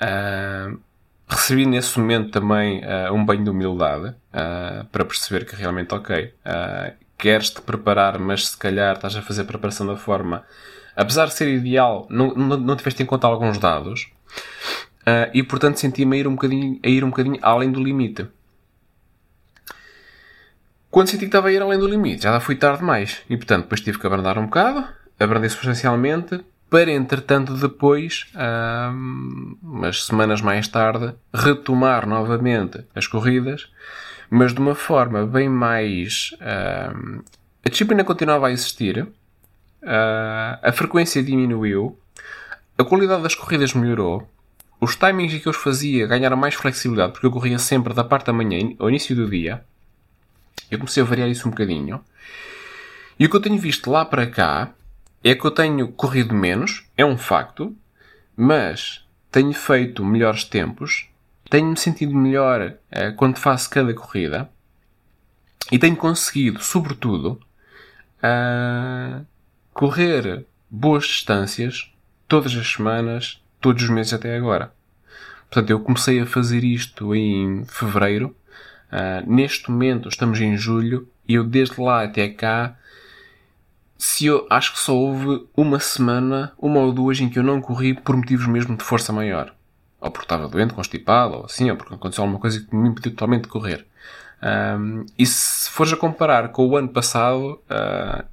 Uh, 0.01 0.79
recebi 1.27 1.65
nesse 1.65 1.97
momento 1.99 2.31
também 2.31 2.81
uh, 2.83 3.13
um 3.13 3.25
banho 3.25 3.43
de 3.43 3.49
humildade 3.49 4.09
uh, 4.09 4.85
para 4.91 5.05
perceber 5.05 5.45
que 5.45 5.55
realmente, 5.55 5.93
ok, 5.93 6.25
uh, 6.25 6.93
queres-te 7.17 7.61
preparar, 7.61 8.19
mas 8.19 8.49
se 8.49 8.57
calhar 8.57 8.95
estás 8.95 9.15
a 9.15 9.21
fazer 9.21 9.43
preparação 9.45 9.87
da 9.87 9.95
forma, 9.95 10.43
apesar 10.95 11.27
de 11.27 11.33
ser 11.33 11.47
ideal, 11.47 12.07
não, 12.09 12.33
não, 12.33 12.57
não 12.57 12.75
tiveste 12.75 13.01
em 13.01 13.05
conta 13.05 13.27
alguns 13.27 13.57
dados 13.57 14.11
e 15.33 15.43
portanto 15.43 15.77
senti-me 15.77 16.15
a 16.15 16.19
ir 16.21 16.27
um 16.27 16.35
bocadinho, 16.35 16.79
a 16.81 16.87
ir 16.87 17.03
um 17.03 17.09
bocadinho 17.09 17.37
além 17.41 17.69
do 17.69 17.83
limite. 17.83 18.25
Quando 20.89 21.09
senti 21.09 21.21
que 21.21 21.25
estava 21.25 21.49
a 21.49 21.51
ir 21.51 21.61
além 21.61 21.77
do 21.77 21.87
limite, 21.87 22.23
já 22.23 22.39
fui 22.39 22.55
tarde 22.55 22.79
demais 22.79 23.21
e 23.29 23.35
portanto 23.35 23.63
depois 23.63 23.81
tive 23.81 23.99
que 23.99 24.07
abrandar 24.07 24.37
um 24.37 24.45
bocado, 24.45 24.87
abrandei 25.19 25.49
substancialmente, 25.49 26.39
para 26.73 26.91
entretanto 26.91 27.53
depois, 27.53 28.25
umas 29.61 30.05
semanas 30.05 30.41
mais 30.41 30.67
tarde, 30.67 31.13
retomar 31.31 32.07
novamente 32.07 32.83
as 32.95 33.05
corridas, 33.05 33.69
mas 34.27 34.55
de 34.55 34.59
uma 34.59 34.73
forma 34.73 35.23
bem 35.23 35.47
mais. 35.47 36.33
a 36.41 37.69
disciplina 37.69 38.03
continuava 38.03 38.47
a 38.47 38.51
existir, 38.51 39.07
a 39.83 40.71
frequência 40.73 41.21
diminuiu, 41.21 41.95
a 42.75 42.83
qualidade 42.83 43.21
das 43.21 43.35
corridas 43.35 43.75
melhorou, 43.75 44.27
os 44.81 44.95
timings 44.95 45.39
que 45.39 45.47
eu 45.47 45.51
os 45.51 45.57
fazia 45.57 46.07
ganharam 46.07 46.35
mais 46.35 46.55
flexibilidade, 46.55 47.11
porque 47.11 47.27
eu 47.27 47.31
corria 47.31 47.59
sempre 47.59 47.93
da 47.93 48.03
parte 48.03 48.25
da 48.25 48.33
manhã 48.33 48.73
ao 48.79 48.89
início 48.89 49.15
do 49.15 49.29
dia. 49.29 49.63
Eu 50.71 50.79
comecei 50.79 51.03
a 51.03 51.05
variar 51.05 51.29
isso 51.29 51.47
um 51.47 51.51
bocadinho. 51.51 52.03
E 53.19 53.27
o 53.27 53.29
que 53.29 53.35
eu 53.35 53.41
tenho 53.41 53.59
visto 53.59 53.91
lá 53.91 54.03
para 54.03 54.25
cá 54.25 54.71
é 55.23 55.33
que 55.33 55.45
eu 55.45 55.51
tenho 55.51 55.87
corrido 55.87 56.33
menos, 56.35 56.85
é 56.97 57.05
um 57.05 57.17
facto, 57.17 57.75
mas 58.35 59.05
tenho 59.31 59.53
feito 59.53 60.03
melhores 60.03 60.43
tempos, 60.43 61.07
tenho-me 61.49 61.77
sentido 61.77 62.13
melhor 62.15 62.73
uh, 62.91 63.15
quando 63.15 63.37
faço 63.37 63.69
cada 63.69 63.93
corrida 63.93 64.49
e 65.71 65.79
tenho 65.79 65.95
conseguido, 65.95 66.61
sobretudo, 66.61 67.39
uh, 68.19 69.25
correr 69.73 70.45
boas 70.69 71.05
distâncias 71.05 71.91
todas 72.27 72.55
as 72.55 72.67
semanas, 72.67 73.41
todos 73.61 73.83
os 73.83 73.89
meses 73.89 74.13
até 74.13 74.35
agora. 74.35 74.73
Portanto, 75.49 75.69
eu 75.69 75.79
comecei 75.79 76.19
a 76.19 76.25
fazer 76.25 76.63
isto 76.63 77.15
em 77.15 77.63
fevereiro. 77.65 78.35
Uh, 78.91 79.31
neste 79.31 79.69
momento 79.69 80.09
estamos 80.09 80.39
em 80.41 80.57
julho 80.57 81.07
e 81.27 81.35
eu 81.35 81.43
desde 81.43 81.79
lá 81.79 82.03
até 82.03 82.27
cá 82.27 82.75
se 84.03 84.25
eu 84.25 84.45
acho 84.49 84.73
que 84.73 84.79
só 84.81 84.93
houve 84.93 85.47
uma 85.55 85.79
semana, 85.79 86.51
uma 86.57 86.81
ou 86.81 86.91
duas, 86.91 87.21
em 87.21 87.29
que 87.29 87.39
eu 87.39 87.43
não 87.43 87.61
corri 87.61 87.93
por 87.93 88.17
motivos 88.17 88.45
mesmo 88.47 88.75
de 88.75 88.83
força 88.83 89.13
maior. 89.13 89.55
Ou 90.01 90.11
porque 90.11 90.25
estava 90.25 90.49
doente, 90.49 90.73
constipado, 90.73 91.35
ou 91.35 91.45
assim, 91.45 91.71
ou 91.71 91.77
porque 91.77 91.93
aconteceu 91.93 92.21
alguma 92.25 92.37
coisa 92.37 92.59
que 92.59 92.75
me 92.75 92.89
impediu 92.89 93.13
totalmente 93.13 93.43
de 93.43 93.47
correr. 93.47 93.87
Um, 94.77 95.05
e 95.17 95.25
se 95.25 95.69
fores 95.69 95.93
a 95.93 95.95
comparar 95.95 96.49
com 96.49 96.67
o 96.67 96.75
ano 96.75 96.89
passado, 96.89 97.61
uh, 97.71 98.25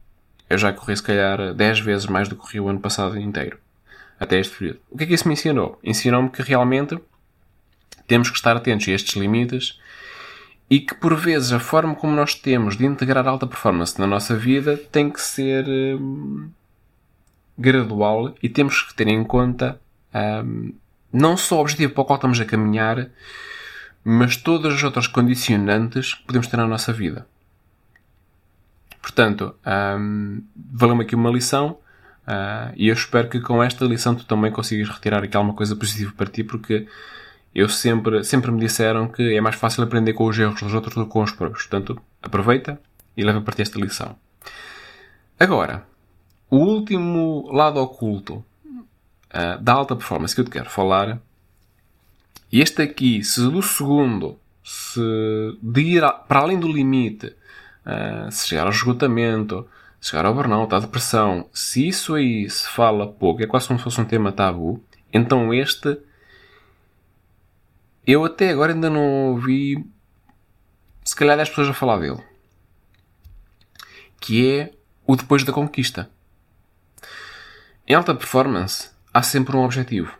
eu 0.48 0.58
já 0.58 0.72
corri 0.72 0.96
se 0.96 1.04
calhar 1.04 1.54
10 1.54 1.78
vezes 1.78 2.06
mais 2.06 2.28
do 2.28 2.34
que 2.34 2.40
corri 2.40 2.58
o 2.58 2.68
ano 2.68 2.80
passado 2.80 3.16
inteiro. 3.16 3.56
Até 4.18 4.40
este 4.40 4.56
período. 4.56 4.80
O 4.90 4.98
que 4.98 5.04
é 5.04 5.06
que 5.06 5.14
isso 5.14 5.28
me 5.28 5.34
ensinou? 5.34 5.78
Ensinou-me 5.84 6.30
que 6.30 6.42
realmente 6.42 6.98
temos 8.08 8.28
que 8.28 8.34
estar 8.34 8.56
atentos 8.56 8.88
a 8.88 8.90
estes 8.90 9.14
limites 9.14 9.78
e 10.70 10.78
que 10.78 10.94
por 10.94 11.16
vezes 11.16 11.50
a 11.50 11.58
forma 11.58 11.96
como 11.96 12.14
nós 12.14 12.34
temos 12.34 12.76
de 12.76 12.86
integrar 12.86 13.26
alta 13.26 13.46
performance 13.46 13.98
na 13.98 14.06
nossa 14.06 14.36
vida 14.36 14.76
tem 14.76 15.10
que 15.10 15.20
ser 15.20 15.66
hum, 15.66 16.48
gradual 17.58 18.32
e 18.40 18.48
temos 18.48 18.80
que 18.80 18.94
ter 18.94 19.08
em 19.08 19.24
conta 19.24 19.80
hum, 20.44 20.72
não 21.12 21.36
só 21.36 21.56
o 21.56 21.60
objetivo 21.60 21.92
para 21.92 22.02
o 22.02 22.04
qual 22.04 22.16
estamos 22.16 22.40
a 22.40 22.44
caminhar, 22.44 23.08
mas 24.04 24.36
todas 24.36 24.74
as 24.74 24.82
outras 24.84 25.08
condicionantes 25.08 26.14
que 26.14 26.22
podemos 26.22 26.46
ter 26.46 26.56
na 26.56 26.68
nossa 26.68 26.92
vida. 26.92 27.26
Portanto, 29.02 29.54
hum, 29.98 30.42
valeu-me 30.72 31.02
aqui 31.02 31.16
uma 31.16 31.30
lição 31.30 31.78
uh, 32.28 32.72
e 32.76 32.88
eu 32.88 32.94
espero 32.94 33.28
que 33.28 33.40
com 33.40 33.60
esta 33.60 33.84
lição 33.84 34.14
tu 34.14 34.24
também 34.24 34.52
consigas 34.52 34.88
retirar 34.88 35.24
aqui 35.24 35.36
alguma 35.36 35.54
coisa 35.54 35.74
positiva 35.74 36.12
para 36.16 36.30
ti, 36.30 36.44
porque 36.44 36.86
eu 37.54 37.68
sempre, 37.68 38.22
sempre 38.22 38.50
me 38.50 38.60
disseram 38.60 39.08
que 39.08 39.34
é 39.34 39.40
mais 39.40 39.56
fácil 39.56 39.82
aprender 39.82 40.12
com 40.12 40.26
os 40.26 40.38
erros 40.38 40.62
dos 40.62 40.72
outros 40.74 40.94
do 40.94 41.04
que 41.04 41.10
com 41.10 41.22
os 41.22 41.32
próprios. 41.32 41.66
Portanto, 41.66 42.00
aproveita 42.22 42.80
e 43.16 43.24
leva 43.24 43.40
para 43.40 43.54
ti 43.54 43.62
esta 43.62 43.78
lição. 43.78 44.16
Agora, 45.38 45.86
o 46.48 46.56
último 46.56 47.50
lado 47.52 47.80
oculto 47.80 48.44
uh, 48.64 49.60
da 49.60 49.72
alta 49.72 49.96
performance 49.96 50.34
que 50.34 50.40
eu 50.40 50.44
te 50.44 50.50
quero 50.50 50.70
falar, 50.70 51.20
e 52.52 52.60
este 52.60 52.82
aqui, 52.82 53.22
se 53.24 53.40
do 53.40 53.62
segundo, 53.62 54.38
se 54.64 55.00
de 55.62 55.80
ir 55.80 56.02
para 56.28 56.40
além 56.40 56.58
do 56.58 56.70
limite, 56.70 57.26
uh, 57.26 58.30
se 58.30 58.48
chegar 58.48 58.64
ao 58.64 58.70
esgotamento, 58.70 59.66
se 60.00 60.10
chegar 60.10 60.24
ao 60.24 60.34
burnout, 60.34 60.74
à 60.74 60.78
depressão, 60.78 61.46
se 61.52 61.88
isso 61.88 62.14
aí 62.14 62.48
se 62.48 62.68
fala 62.68 63.06
pouco, 63.06 63.42
é 63.42 63.46
quase 63.46 63.66
como 63.66 63.78
se 63.78 63.84
fosse 63.84 64.00
um 64.00 64.04
tema 64.04 64.30
tabu, 64.30 64.82
então 65.12 65.52
este 65.52 65.98
eu 68.10 68.24
até 68.24 68.50
agora 68.50 68.72
ainda 68.72 68.90
não 68.90 69.30
ouvi, 69.30 69.84
se 71.04 71.14
calhar, 71.14 71.36
10 71.36 71.48
pessoas 71.50 71.68
a 71.68 71.74
falar 71.74 71.98
dele. 71.98 72.22
Que 74.20 74.58
é 74.58 74.72
o 75.06 75.16
depois 75.16 75.44
da 75.44 75.52
conquista. 75.52 76.10
Em 77.86 77.94
alta 77.94 78.14
performance, 78.14 78.90
há 79.12 79.22
sempre 79.22 79.56
um 79.56 79.64
objetivo. 79.64 80.16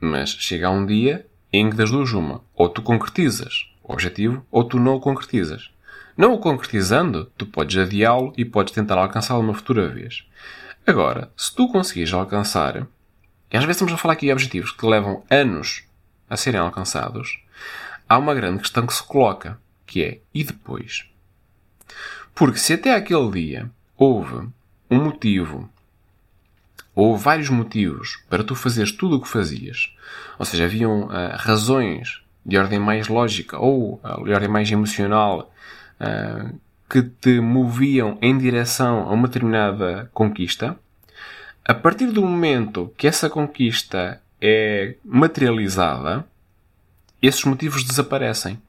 Mas 0.00 0.30
chega 0.30 0.70
um 0.70 0.84
dia 0.84 1.26
em 1.52 1.70
que 1.70 1.76
das 1.76 1.90
duas 1.90 2.12
uma. 2.12 2.42
Ou 2.54 2.68
tu 2.68 2.82
concretizas 2.82 3.72
o 3.82 3.92
objetivo, 3.92 4.44
ou 4.50 4.64
tu 4.64 4.78
não 4.78 4.96
o 4.96 5.00
concretizas. 5.00 5.70
Não 6.16 6.34
o 6.34 6.38
concretizando, 6.38 7.26
tu 7.36 7.46
podes 7.46 7.76
adiá-lo 7.76 8.32
e 8.36 8.44
podes 8.44 8.74
tentar 8.74 8.98
alcançá-lo 8.98 9.40
uma 9.40 9.54
futura 9.54 9.88
vez. 9.88 10.26
Agora, 10.86 11.32
se 11.36 11.54
tu 11.54 11.68
conseguires 11.68 12.12
alcançar, 12.12 12.86
e 13.50 13.56
às 13.56 13.64
vezes 13.64 13.76
estamos 13.76 13.92
a 13.92 13.96
falar 13.96 14.14
aqui 14.14 14.26
de 14.26 14.32
objetivos 14.32 14.72
que 14.72 14.86
levam 14.86 15.24
anos 15.30 15.87
a 16.28 16.36
serem 16.36 16.60
alcançados, 16.60 17.40
há 18.08 18.18
uma 18.18 18.34
grande 18.34 18.60
questão 18.60 18.86
que 18.86 18.94
se 18.94 19.02
coloca, 19.02 19.58
que 19.86 20.02
é 20.02 20.18
e 20.32 20.44
depois? 20.44 21.06
Porque 22.34 22.58
se 22.58 22.74
até 22.74 22.94
aquele 22.94 23.30
dia 23.30 23.70
houve 23.96 24.48
um 24.90 25.04
motivo 25.04 25.68
ou 26.94 27.16
vários 27.16 27.48
motivos 27.48 28.18
para 28.28 28.42
tu 28.42 28.54
fazeres 28.54 28.92
tudo 28.92 29.16
o 29.16 29.20
que 29.20 29.28
fazias, 29.28 29.94
ou 30.38 30.44
seja, 30.44 30.64
haviam 30.64 31.02
uh, 31.04 31.36
razões 31.36 32.22
de 32.44 32.58
ordem 32.58 32.78
mais 32.78 33.08
lógica 33.08 33.58
ou 33.58 34.00
uh, 34.02 34.24
de 34.24 34.32
ordem 34.32 34.48
mais 34.48 34.70
emocional 34.70 35.52
uh, 36.00 36.58
que 36.88 37.02
te 37.02 37.40
moviam 37.40 38.18
em 38.22 38.36
direção 38.36 39.08
a 39.08 39.12
uma 39.12 39.28
determinada 39.28 40.10
conquista, 40.12 40.76
a 41.64 41.74
partir 41.74 42.06
do 42.06 42.22
momento 42.22 42.92
que 42.96 43.06
essa 43.06 43.28
conquista 43.28 44.20
é 44.40 44.94
materializada, 45.04 46.24
esses 47.20 47.44
motivos 47.44 47.84
desaparecem. 47.84 48.60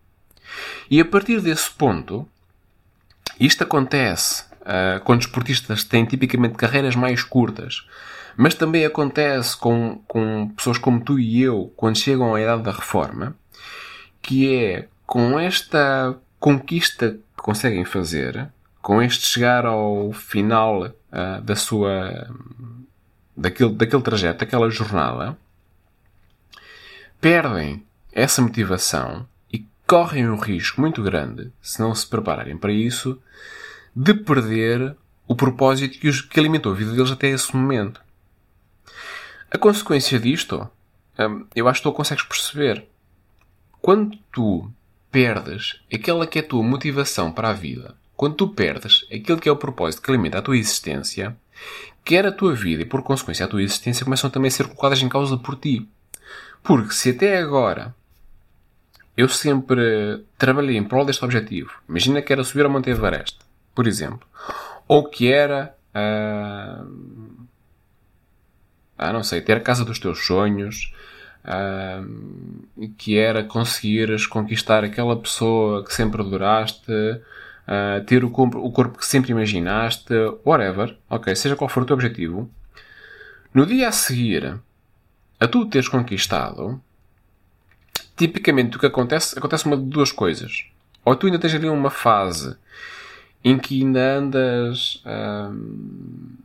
E 0.89 0.99
a 0.99 1.05
partir 1.05 1.41
desse 1.41 1.69
ponto, 1.69 2.27
isto 3.39 3.63
acontece 3.63 4.43
uh, 4.61 4.99
quando 5.03 5.21
esportistas 5.21 5.83
têm 5.83 6.05
tipicamente 6.05 6.55
carreiras 6.55 6.95
mais 6.95 7.23
curtas, 7.23 7.87
mas 8.35 8.55
também 8.55 8.85
acontece 8.85 9.55
com, 9.57 10.01
com 10.07 10.49
pessoas 10.55 10.77
como 10.77 11.01
tu 11.01 11.19
e 11.19 11.41
eu 11.41 11.71
quando 11.75 11.97
chegam 11.97 12.33
à 12.33 12.41
idade 12.41 12.63
da 12.63 12.71
reforma, 12.71 13.35
que 14.21 14.53
é 14.55 14.87
com 15.05 15.39
esta 15.39 16.15
conquista 16.39 17.11
que 17.11 17.43
conseguem 17.43 17.85
fazer, 17.85 18.49
com 18.81 19.01
este 19.01 19.25
chegar 19.27 19.65
ao 19.65 20.11
final 20.13 20.85
uh, 20.85 21.41
da 21.43 21.55
sua 21.55 22.29
daquele, 23.35 23.73
daquele 23.73 24.01
trajeto, 24.01 24.39
daquela 24.39 24.69
jornada, 24.69 25.37
perdem 27.21 27.85
essa 28.11 28.41
motivação 28.41 29.27
e 29.51 29.65
correm 29.85 30.29
um 30.29 30.37
risco 30.37 30.81
muito 30.81 31.01
grande, 31.03 31.51
se 31.61 31.79
não 31.79 31.93
se 31.93 32.07
prepararem 32.07 32.57
para 32.57 32.71
isso, 32.71 33.21
de 33.95 34.13
perder 34.13 34.95
o 35.27 35.35
propósito 35.35 35.99
que, 35.99 36.07
os, 36.07 36.21
que 36.21 36.39
alimentou 36.39 36.71
a 36.71 36.75
vida 36.75 36.91
deles 36.91 37.11
até 37.11 37.27
esse 37.29 37.55
momento. 37.55 38.01
A 39.51 39.57
consequência 39.57 40.19
disto, 40.19 40.69
hum, 41.19 41.45
eu 41.55 41.67
acho 41.67 41.81
que 41.81 41.89
tu 41.89 41.93
consegues 41.93 42.23
perceber. 42.23 42.85
Quando 43.81 44.17
tu 44.31 44.71
perdes 45.11 45.79
aquela 45.93 46.27
que 46.27 46.39
é 46.39 46.41
a 46.41 46.47
tua 46.47 46.63
motivação 46.63 47.31
para 47.31 47.49
a 47.49 47.53
vida, 47.53 47.95
quando 48.15 48.35
tu 48.35 48.47
perdes 48.49 49.05
aquilo 49.05 49.39
que 49.39 49.47
é 49.47 49.51
o 49.51 49.57
propósito 49.57 50.01
que 50.01 50.11
alimenta 50.11 50.39
a 50.39 50.41
tua 50.41 50.57
existência, 50.57 51.37
quer 52.03 52.25
a 52.25 52.31
tua 52.31 52.53
vida 52.53 52.81
e 52.81 52.85
por 52.85 53.01
consequência 53.01 53.45
a 53.45 53.49
tua 53.49 53.63
existência 53.63 54.03
começam 54.03 54.29
também 54.29 54.49
a 54.49 54.51
ser 54.51 54.67
colocadas 54.67 55.01
em 55.01 55.09
causa 55.09 55.37
por 55.37 55.55
ti. 55.55 55.87
Porque 56.63 56.93
se 56.93 57.11
até 57.11 57.37
agora 57.39 57.93
eu 59.15 59.27
sempre 59.27 60.23
trabalhei 60.37 60.77
em 60.77 60.83
prol 60.83 61.05
deste 61.05 61.25
objetivo, 61.25 61.71
imagina 61.89 62.21
que 62.21 62.31
era 62.31 62.43
subir 62.43 62.63
ao 62.63 62.71
Monte 62.71 62.89
Everest, 62.89 63.37
por 63.75 63.87
exemplo, 63.87 64.25
ou 64.87 65.09
que 65.09 65.31
era. 65.31 65.75
Uh, 65.93 67.47
ah, 68.97 69.13
não 69.13 69.23
sei, 69.23 69.41
ter 69.41 69.57
a 69.57 69.61
casa 69.61 69.83
dos 69.83 69.99
teus 69.99 70.25
sonhos, 70.25 70.93
uh, 71.45 72.87
que 72.97 73.17
era 73.17 73.43
conseguires 73.43 74.25
conquistar 74.25 74.83
aquela 74.83 75.17
pessoa 75.17 75.83
que 75.83 75.93
sempre 75.93 76.21
adoraste, 76.21 76.91
uh, 76.91 78.03
ter 78.05 78.23
o 78.23 78.29
corpo, 78.29 78.57
o 78.59 78.71
corpo 78.71 78.97
que 78.97 79.05
sempre 79.05 79.31
imaginaste, 79.31 80.13
whatever, 80.45 80.97
ok, 81.09 81.35
seja 81.35 81.55
qual 81.55 81.69
for 81.69 81.83
o 81.83 81.85
teu 81.85 81.93
objetivo, 81.93 82.49
no 83.53 83.65
dia 83.65 83.89
a 83.89 83.91
seguir 83.91 84.59
a 85.39 85.47
tu 85.47 85.65
teres 85.65 85.87
conquistado, 85.87 86.81
tipicamente 88.17 88.75
o 88.75 88.79
que 88.79 88.85
acontece, 88.85 89.37
acontece 89.37 89.65
uma 89.65 89.77
de 89.77 89.83
duas 89.83 90.11
coisas. 90.11 90.65
Ou 91.05 91.15
tu 91.15 91.25
ainda 91.25 91.39
tens 91.39 91.55
ali 91.55 91.69
uma 91.69 91.89
fase 91.89 92.55
em 93.43 93.57
que 93.57 93.81
ainda 93.81 94.17
andas. 94.17 95.01
Hum, 95.05 96.35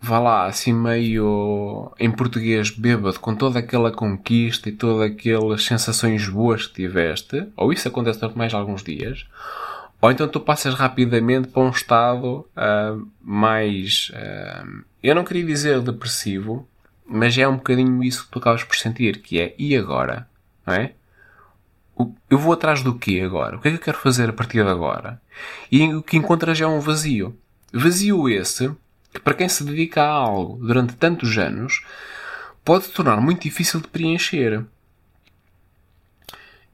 vá 0.00 0.18
lá, 0.18 0.46
assim 0.46 0.72
meio 0.72 1.92
em 1.98 2.10
português 2.10 2.70
bêbado, 2.70 3.20
com 3.20 3.36
toda 3.36 3.58
aquela 3.58 3.92
conquista 3.92 4.68
e 4.68 4.72
todas 4.72 5.10
aquelas 5.10 5.62
sensações 5.64 6.26
boas 6.26 6.66
que 6.66 6.74
tiveste, 6.74 7.46
ou 7.54 7.72
isso 7.72 7.86
acontece 7.86 8.18
durante 8.18 8.38
mais 8.38 8.54
alguns 8.54 8.82
dias, 8.82 9.26
ou 10.00 10.10
então 10.10 10.26
tu 10.26 10.40
passas 10.40 10.74
rapidamente 10.74 11.48
para 11.48 11.62
um 11.62 11.70
estado 11.70 12.46
uh, 12.56 13.08
mais. 13.20 14.10
Uh, 14.10 14.84
eu 15.02 15.14
não 15.14 15.24
queria 15.24 15.44
dizer 15.44 15.80
depressivo, 15.80 16.66
mas 17.06 17.36
é 17.36 17.46
um 17.46 17.56
bocadinho 17.56 18.02
isso 18.02 18.24
que 18.24 18.30
tu 18.30 18.38
acabas 18.38 18.64
por 18.64 18.76
sentir, 18.76 19.20
que 19.20 19.40
é 19.40 19.54
e 19.58 19.76
agora? 19.76 20.28
Não 20.66 20.74
é? 20.74 20.92
Eu 22.30 22.38
vou 22.38 22.52
atrás 22.52 22.82
do 22.82 22.94
quê 22.94 23.20
agora? 23.24 23.56
O 23.56 23.60
que 23.60 23.68
é 23.68 23.70
que 23.72 23.76
eu 23.76 23.82
quero 23.82 23.98
fazer 23.98 24.30
a 24.30 24.32
partir 24.32 24.64
de 24.64 24.70
agora? 24.70 25.20
E 25.70 25.92
o 25.92 26.02
que 26.02 26.16
encontras 26.16 26.58
é 26.60 26.66
um 26.66 26.80
vazio. 26.80 27.36
Vazio 27.72 28.28
esse 28.28 28.70
que, 29.12 29.20
para 29.20 29.34
quem 29.34 29.48
se 29.48 29.64
dedica 29.64 30.02
a 30.02 30.08
algo 30.08 30.64
durante 30.66 30.94
tantos 30.94 31.36
anos, 31.36 31.84
pode 32.64 32.88
tornar 32.88 33.20
muito 33.20 33.42
difícil 33.42 33.80
de 33.80 33.88
preencher. 33.88 34.64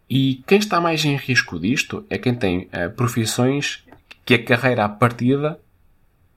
E 0.09 0.43
quem 0.47 0.59
está 0.59 0.81
mais 0.81 1.05
em 1.05 1.17
risco 1.17 1.59
disto 1.59 2.05
é 2.09 2.17
quem 2.17 2.35
tem 2.35 2.69
uh, 2.73 2.91
profissões 2.95 3.85
que 4.25 4.35
a 4.35 4.45
carreira 4.45 4.85
à 4.85 4.89
partida, 4.89 5.59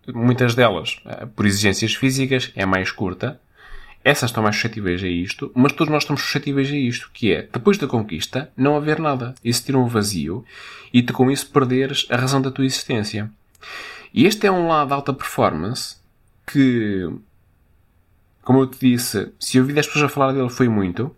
muitas 0.08 0.56
delas 0.56 1.00
uh, 1.06 1.28
por 1.28 1.46
exigências 1.46 1.94
físicas, 1.94 2.52
é 2.56 2.66
mais 2.66 2.92
curta. 2.92 3.40
Essas 4.04 4.30
estão 4.30 4.42
mais 4.42 4.56
suscetíveis 4.56 5.04
a 5.04 5.08
isto, 5.08 5.52
mas 5.54 5.74
todos 5.74 5.92
nós 5.92 6.04
estamos 6.04 6.22
suscetíveis 6.22 6.72
a 6.72 6.76
isto, 6.76 7.12
que 7.14 7.34
é, 7.34 7.48
depois 7.52 7.78
da 7.78 7.86
conquista, 7.86 8.52
não 8.56 8.76
haver 8.76 8.98
nada. 9.00 9.36
Existir 9.44 9.76
um 9.76 9.88
vazio 9.88 10.44
e 10.94 11.04
tu 11.04 11.14
com 11.14 11.30
isso 11.30 11.50
perderes 11.52 12.08
a 12.10 12.16
razão 12.16 12.42
da 12.42 12.50
tua 12.50 12.66
existência. 12.66 13.30
E 14.14 14.26
este 14.26 14.48
é 14.48 14.52
um 14.52 14.68
lado 14.68 14.88
de 14.88 14.94
alta 14.94 15.14
performance 15.14 15.98
que, 16.48 17.08
como 18.42 18.62
eu 18.62 18.68
te 18.68 18.80
disse, 18.80 19.32
se 19.40 19.60
ouvi 19.60 19.74
10 19.74 19.86
pessoas 19.88 20.06
a 20.06 20.10
falar 20.10 20.32
dele 20.32 20.50
foi 20.50 20.68
muito, 20.68 21.16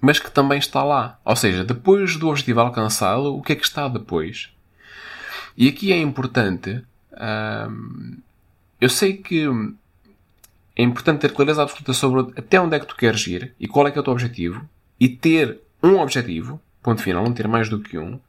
mas 0.00 0.18
que 0.18 0.30
também 0.30 0.58
está 0.58 0.82
lá. 0.84 1.18
Ou 1.24 1.36
seja, 1.36 1.64
depois 1.64 2.16
do 2.16 2.28
objetivo 2.28 2.60
alcançado, 2.60 3.34
o 3.34 3.42
que 3.42 3.52
é 3.52 3.56
que 3.56 3.64
está 3.64 3.88
depois? 3.88 4.50
E 5.56 5.68
aqui 5.68 5.92
é 5.92 5.98
importante. 5.98 6.84
Hum, 7.12 8.18
eu 8.80 8.88
sei 8.88 9.16
que 9.16 9.46
é 10.76 10.82
importante 10.82 11.22
ter 11.22 11.32
clareza 11.32 11.62
absoluta 11.62 11.92
sobre 11.92 12.32
até 12.38 12.60
onde 12.60 12.76
é 12.76 12.80
que 12.80 12.86
tu 12.86 12.94
queres 12.94 13.26
ir 13.26 13.52
e 13.58 13.66
qual 13.66 13.86
é 13.88 13.90
que 13.90 13.98
é 13.98 14.00
o 14.00 14.04
teu 14.04 14.12
objetivo 14.12 14.68
e 15.00 15.08
ter 15.08 15.60
um 15.82 15.98
objetivo, 15.98 16.60
ponto 16.82 17.02
final, 17.02 17.24
não 17.24 17.32
ter 17.32 17.48
mais 17.48 17.68
do 17.68 17.80
que 17.80 17.98
um. 17.98 18.20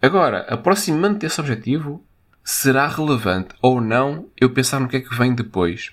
Agora, 0.00 0.40
aproximando 0.48 1.18
desse 1.18 1.40
objetivo, 1.40 2.04
será 2.44 2.86
relevante 2.86 3.54
ou 3.62 3.80
não 3.80 4.28
eu 4.38 4.50
pensar 4.50 4.80
no 4.80 4.88
que 4.88 4.96
é 4.96 5.00
que 5.00 5.14
vem 5.14 5.34
depois? 5.34 5.92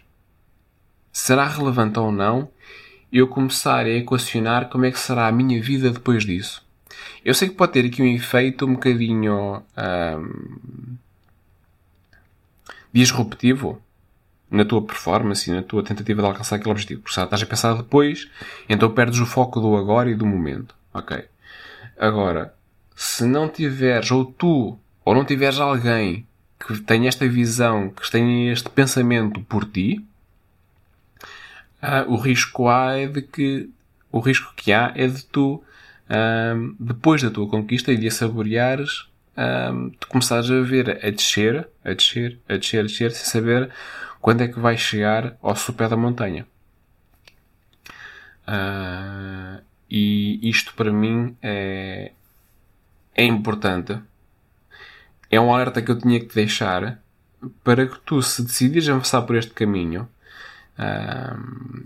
Será 1.12 1.46
relevante 1.46 2.00
ou 2.00 2.12
não 2.12 2.50
eu 3.12 3.28
começar 3.28 3.86
a 3.86 3.90
equacionar 3.90 4.70
como 4.70 4.86
é 4.86 4.92
que 4.92 5.00
será 5.00 5.28
a 5.28 5.32
minha 5.32 5.62
vida 5.62 5.90
depois 5.90 6.26
disso. 6.26 6.66
Eu 7.24 7.34
sei 7.34 7.50
que 7.50 7.56
pode 7.56 7.74
ter 7.74 7.86
aqui 7.86 8.02
um 8.02 8.08
efeito 8.08 8.66
um 8.66 8.74
bocadinho 8.74 9.64
disruptivo 12.92 13.82
na 14.50 14.66
tua 14.66 14.82
performance 14.82 15.50
e 15.50 15.54
na 15.54 15.62
tua 15.62 15.84
tentativa 15.84 16.22
de 16.22 16.28
alcançar 16.28 16.56
aquele 16.56 16.72
objetivo. 16.72 17.02
Porque 17.02 17.14
se 17.14 17.22
estás 17.22 17.42
a 17.42 17.46
pensar 17.46 17.74
depois, 17.76 18.30
então 18.68 18.92
perdes 18.92 19.20
o 19.20 19.26
foco 19.26 19.60
do 19.60 19.76
agora 19.76 20.10
e 20.10 20.16
do 20.16 20.26
momento. 20.26 20.76
Ok. 20.94 21.24
Agora, 21.98 22.54
se 22.96 23.26
não 23.26 23.48
tiveres, 23.48 24.10
ou 24.12 24.26
tu, 24.26 24.78
ou 25.06 25.16
não 25.16 25.26
tiveres 25.26 25.60
alguém 25.60 26.26
que 26.60 26.80
tenha 26.82 27.08
esta 27.08 27.28
visão, 27.28 27.90
que 27.90 28.10
tenha 28.10 28.52
este 28.52 28.70
pensamento 28.70 29.40
por 29.42 29.66
ti, 29.66 30.06
uh, 31.82 32.12
o 32.12 32.18
risco 32.18 32.68
há 32.68 32.98
é 32.98 33.08
de 33.08 33.22
que 33.22 33.70
o 34.12 34.20
risco 34.20 34.54
que 34.56 34.72
há 34.72 34.92
é 34.96 35.08
de 35.08 35.24
tu 35.26 35.64
um, 36.10 36.76
depois 36.80 37.22
da 37.22 37.30
tua 37.30 37.48
conquista 37.48 37.92
e 37.92 37.98
de 37.98 38.08
a 38.08 38.12
saboreares 38.12 39.10
um, 39.40 39.90
tu 39.92 40.08
começares 40.08 40.50
a 40.52 40.62
ver 40.62 41.00
a 41.06 41.10
descer, 41.10 41.68
a 41.84 41.94
descer, 41.94 42.38
a 42.48 42.58
descer, 42.58 42.80
a 42.80 42.84
descer, 42.84 43.12
sem 43.12 43.26
saber 43.26 43.72
quando 44.20 44.42
é 44.42 44.48
que 44.48 44.60
vais 44.60 44.80
chegar 44.80 45.38
ao 45.42 45.56
sopé 45.56 45.88
da 45.88 45.96
montanha. 45.96 46.46
Uh, 48.46 49.62
e 49.90 50.50
isto 50.50 50.74
para 50.74 50.92
mim 50.92 51.38
é, 51.42 52.12
é 53.16 53.24
importante. 53.24 53.98
É 55.32 55.40
um 55.40 55.54
alerta 55.54 55.82
que 55.82 55.92
eu 55.92 55.98
tinha 55.98 56.20
que 56.20 56.34
deixar 56.34 57.00
para 57.64 57.88
que 57.88 58.00
tu, 58.00 58.22
se 58.22 58.44
decidires 58.44 58.90
avançar 58.90 59.22
por 59.22 59.36
este 59.36 59.52
caminho, 59.52 60.10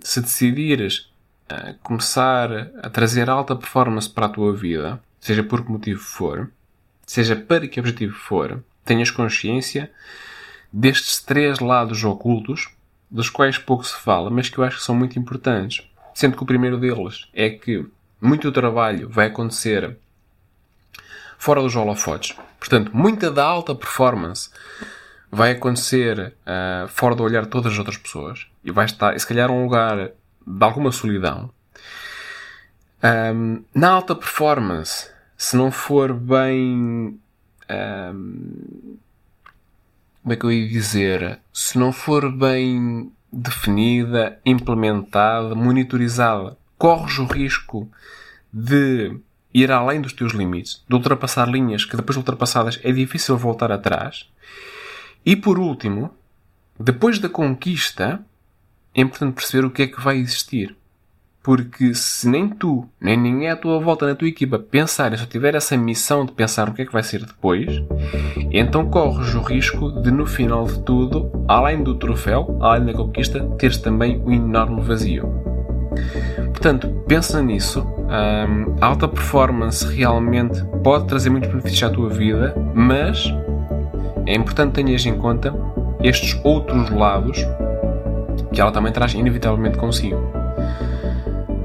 se 0.01 0.21
decidires 0.21 1.11
uh, 1.51 1.73
começar 1.81 2.51
a 2.81 2.89
trazer 2.89 3.29
alta 3.29 3.55
performance 3.55 4.09
para 4.09 4.27
a 4.27 4.29
tua 4.29 4.55
vida, 4.55 5.01
seja 5.19 5.43
por 5.43 5.63
que 5.63 5.71
motivo 5.71 5.99
for, 5.99 6.51
seja 7.05 7.35
para 7.35 7.67
que 7.67 7.79
objetivo 7.79 8.13
for, 8.13 8.63
tenhas 8.85 9.09
consciência 9.09 9.91
destes 10.71 11.19
três 11.21 11.59
lados 11.59 12.03
ocultos, 12.03 12.69
dos 13.09 13.29
quais 13.29 13.57
pouco 13.57 13.83
se 13.83 13.95
fala, 13.95 14.29
mas 14.29 14.49
que 14.49 14.57
eu 14.57 14.63
acho 14.63 14.77
que 14.77 14.83
são 14.83 14.95
muito 14.95 15.19
importantes. 15.19 15.87
Sendo 16.13 16.35
que 16.35 16.43
o 16.43 16.47
primeiro 16.47 16.79
deles 16.79 17.27
é 17.33 17.49
que 17.49 17.85
muito 18.21 18.51
trabalho 18.51 19.09
vai 19.09 19.27
acontecer 19.27 19.97
fora 21.37 21.61
dos 21.61 21.75
holofotes. 21.75 22.35
Portanto, 22.59 22.91
muita 22.93 23.29
da 23.29 23.43
alta 23.43 23.75
performance 23.75 24.49
vai 25.33 25.51
acontecer 25.51 26.35
uh, 26.45 26.87
fora 26.87 27.15
do 27.15 27.23
olhar 27.23 27.41
de 27.41 27.49
todas 27.49 27.73
as 27.73 27.79
outras 27.79 27.97
pessoas 27.97 28.45
e 28.63 28.71
vai 28.71 28.85
estar, 28.85 29.19
se 29.19 29.25
calhar, 29.25 29.49
um 29.49 29.63
lugar 29.63 30.11
de 30.45 30.63
alguma 30.63 30.91
solidão. 30.91 31.49
Um, 33.03 33.63
na 33.73 33.89
alta 33.89 34.15
performance, 34.15 35.09
se 35.35 35.57
não 35.57 35.71
for 35.71 36.13
bem. 36.13 37.19
Um, 37.67 38.97
como 40.21 40.33
é 40.33 40.35
que 40.35 40.45
eu 40.45 40.51
ia 40.51 40.69
dizer? 40.69 41.39
Se 41.51 41.79
não 41.79 41.91
for 41.91 42.31
bem 42.31 43.11
definida, 43.31 44.39
implementada, 44.45 45.55
monitorizada 45.55 46.55
corres 46.77 47.17
o 47.17 47.25
risco 47.25 47.89
de 48.53 49.17
ir 49.51 49.71
além 49.71 49.99
dos 49.99 50.13
teus 50.13 50.33
limites, 50.33 50.83
de 50.87 50.93
ultrapassar 50.93 51.49
linhas 51.49 51.85
que 51.85 51.97
depois 51.97 52.15
de 52.15 52.19
ultrapassadas 52.19 52.79
é 52.83 52.91
difícil 52.91 53.35
voltar 53.35 53.71
atrás. 53.71 54.29
E 55.25 55.35
por 55.35 55.57
último, 55.57 56.11
depois 56.79 57.19
da 57.19 57.29
conquista, 57.29 58.19
é 58.93 59.01
importante 59.01 59.35
perceber 59.35 59.65
o 59.65 59.71
que 59.71 59.83
é 59.83 59.87
que 59.87 60.01
vai 60.01 60.17
existir. 60.17 60.75
Porque 61.41 61.93
se 61.93 62.27
nem 62.29 62.47
tu, 62.47 62.87
nem 63.01 63.17
ninguém 63.17 63.49
à 63.49 63.55
tua 63.57 63.77
volta 63.77 64.07
na 64.07 64.15
tua 64.15 64.29
equipa 64.29 64.57
pensarem, 64.57 65.17
se 65.17 65.27
tiver 65.27 65.55
essa 65.55 65.75
missão 65.75 66.25
de 66.25 66.31
pensar 66.31 66.69
o 66.69 66.73
que 66.73 66.83
é 66.83 66.85
que 66.85 66.93
vai 66.93 67.03
ser 67.03 67.25
depois, 67.25 67.83
então 68.49 68.89
corres 68.89 69.35
o 69.35 69.41
risco 69.41 69.91
de 70.01 70.09
no 70.09 70.25
final 70.25 70.65
de 70.65 70.81
tudo, 70.83 71.29
além 71.47 71.83
do 71.83 71.95
troféu, 71.95 72.57
além 72.61 72.85
da 72.85 72.93
conquista, 72.93 73.43
teres 73.57 73.77
também 73.77 74.21
um 74.25 74.31
enorme 74.31 74.81
vazio. 74.81 75.27
Portanto, 76.47 76.87
pensa 77.07 77.41
nisso. 77.41 77.85
A 78.79 78.85
alta 78.85 79.07
performance 79.07 79.85
realmente 79.85 80.63
pode 80.81 81.07
trazer 81.07 81.29
muitos 81.29 81.49
benefícios 81.49 81.83
à 81.83 81.89
tua 81.89 82.09
vida, 82.09 82.55
mas 82.73 83.25
é 84.25 84.35
importante 84.35 84.73
tenhas 84.73 85.05
em 85.05 85.17
conta 85.17 85.53
estes 86.01 86.39
outros 86.43 86.89
lados 86.89 87.45
que 88.51 88.61
ela 88.61 88.71
também 88.71 88.91
traz 88.91 89.13
inevitavelmente 89.13 89.77
consigo. 89.77 90.17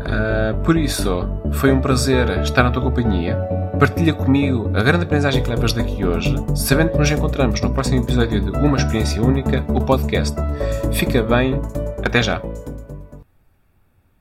Uh, 0.09 0.55
por 0.64 0.77
isso, 0.77 1.29
foi 1.53 1.73
um 1.73 1.81
prazer 1.81 2.29
estar 2.40 2.62
na 2.62 2.71
tua 2.71 2.83
companhia. 2.83 3.37
Partilha 3.79 4.12
comigo 4.12 4.71
a 4.75 4.83
grande 4.83 5.05
aprendizagem 5.05 5.42
que 5.42 5.51
levas 5.51 5.73
daqui 5.73 6.05
hoje, 6.05 6.35
sabendo 6.57 6.90
que 6.90 6.99
nos 6.99 7.11
encontramos 7.11 7.61
no 7.61 7.71
próximo 7.71 8.03
episódio 8.03 8.40
de 8.40 8.51
Uma 8.59 8.77
Experiência 8.77 9.23
Única, 9.23 9.64
o 9.68 9.81
podcast. 9.81 10.35
Fica 10.92 11.23
bem, 11.23 11.61
até 12.03 12.23
já! 12.23 12.42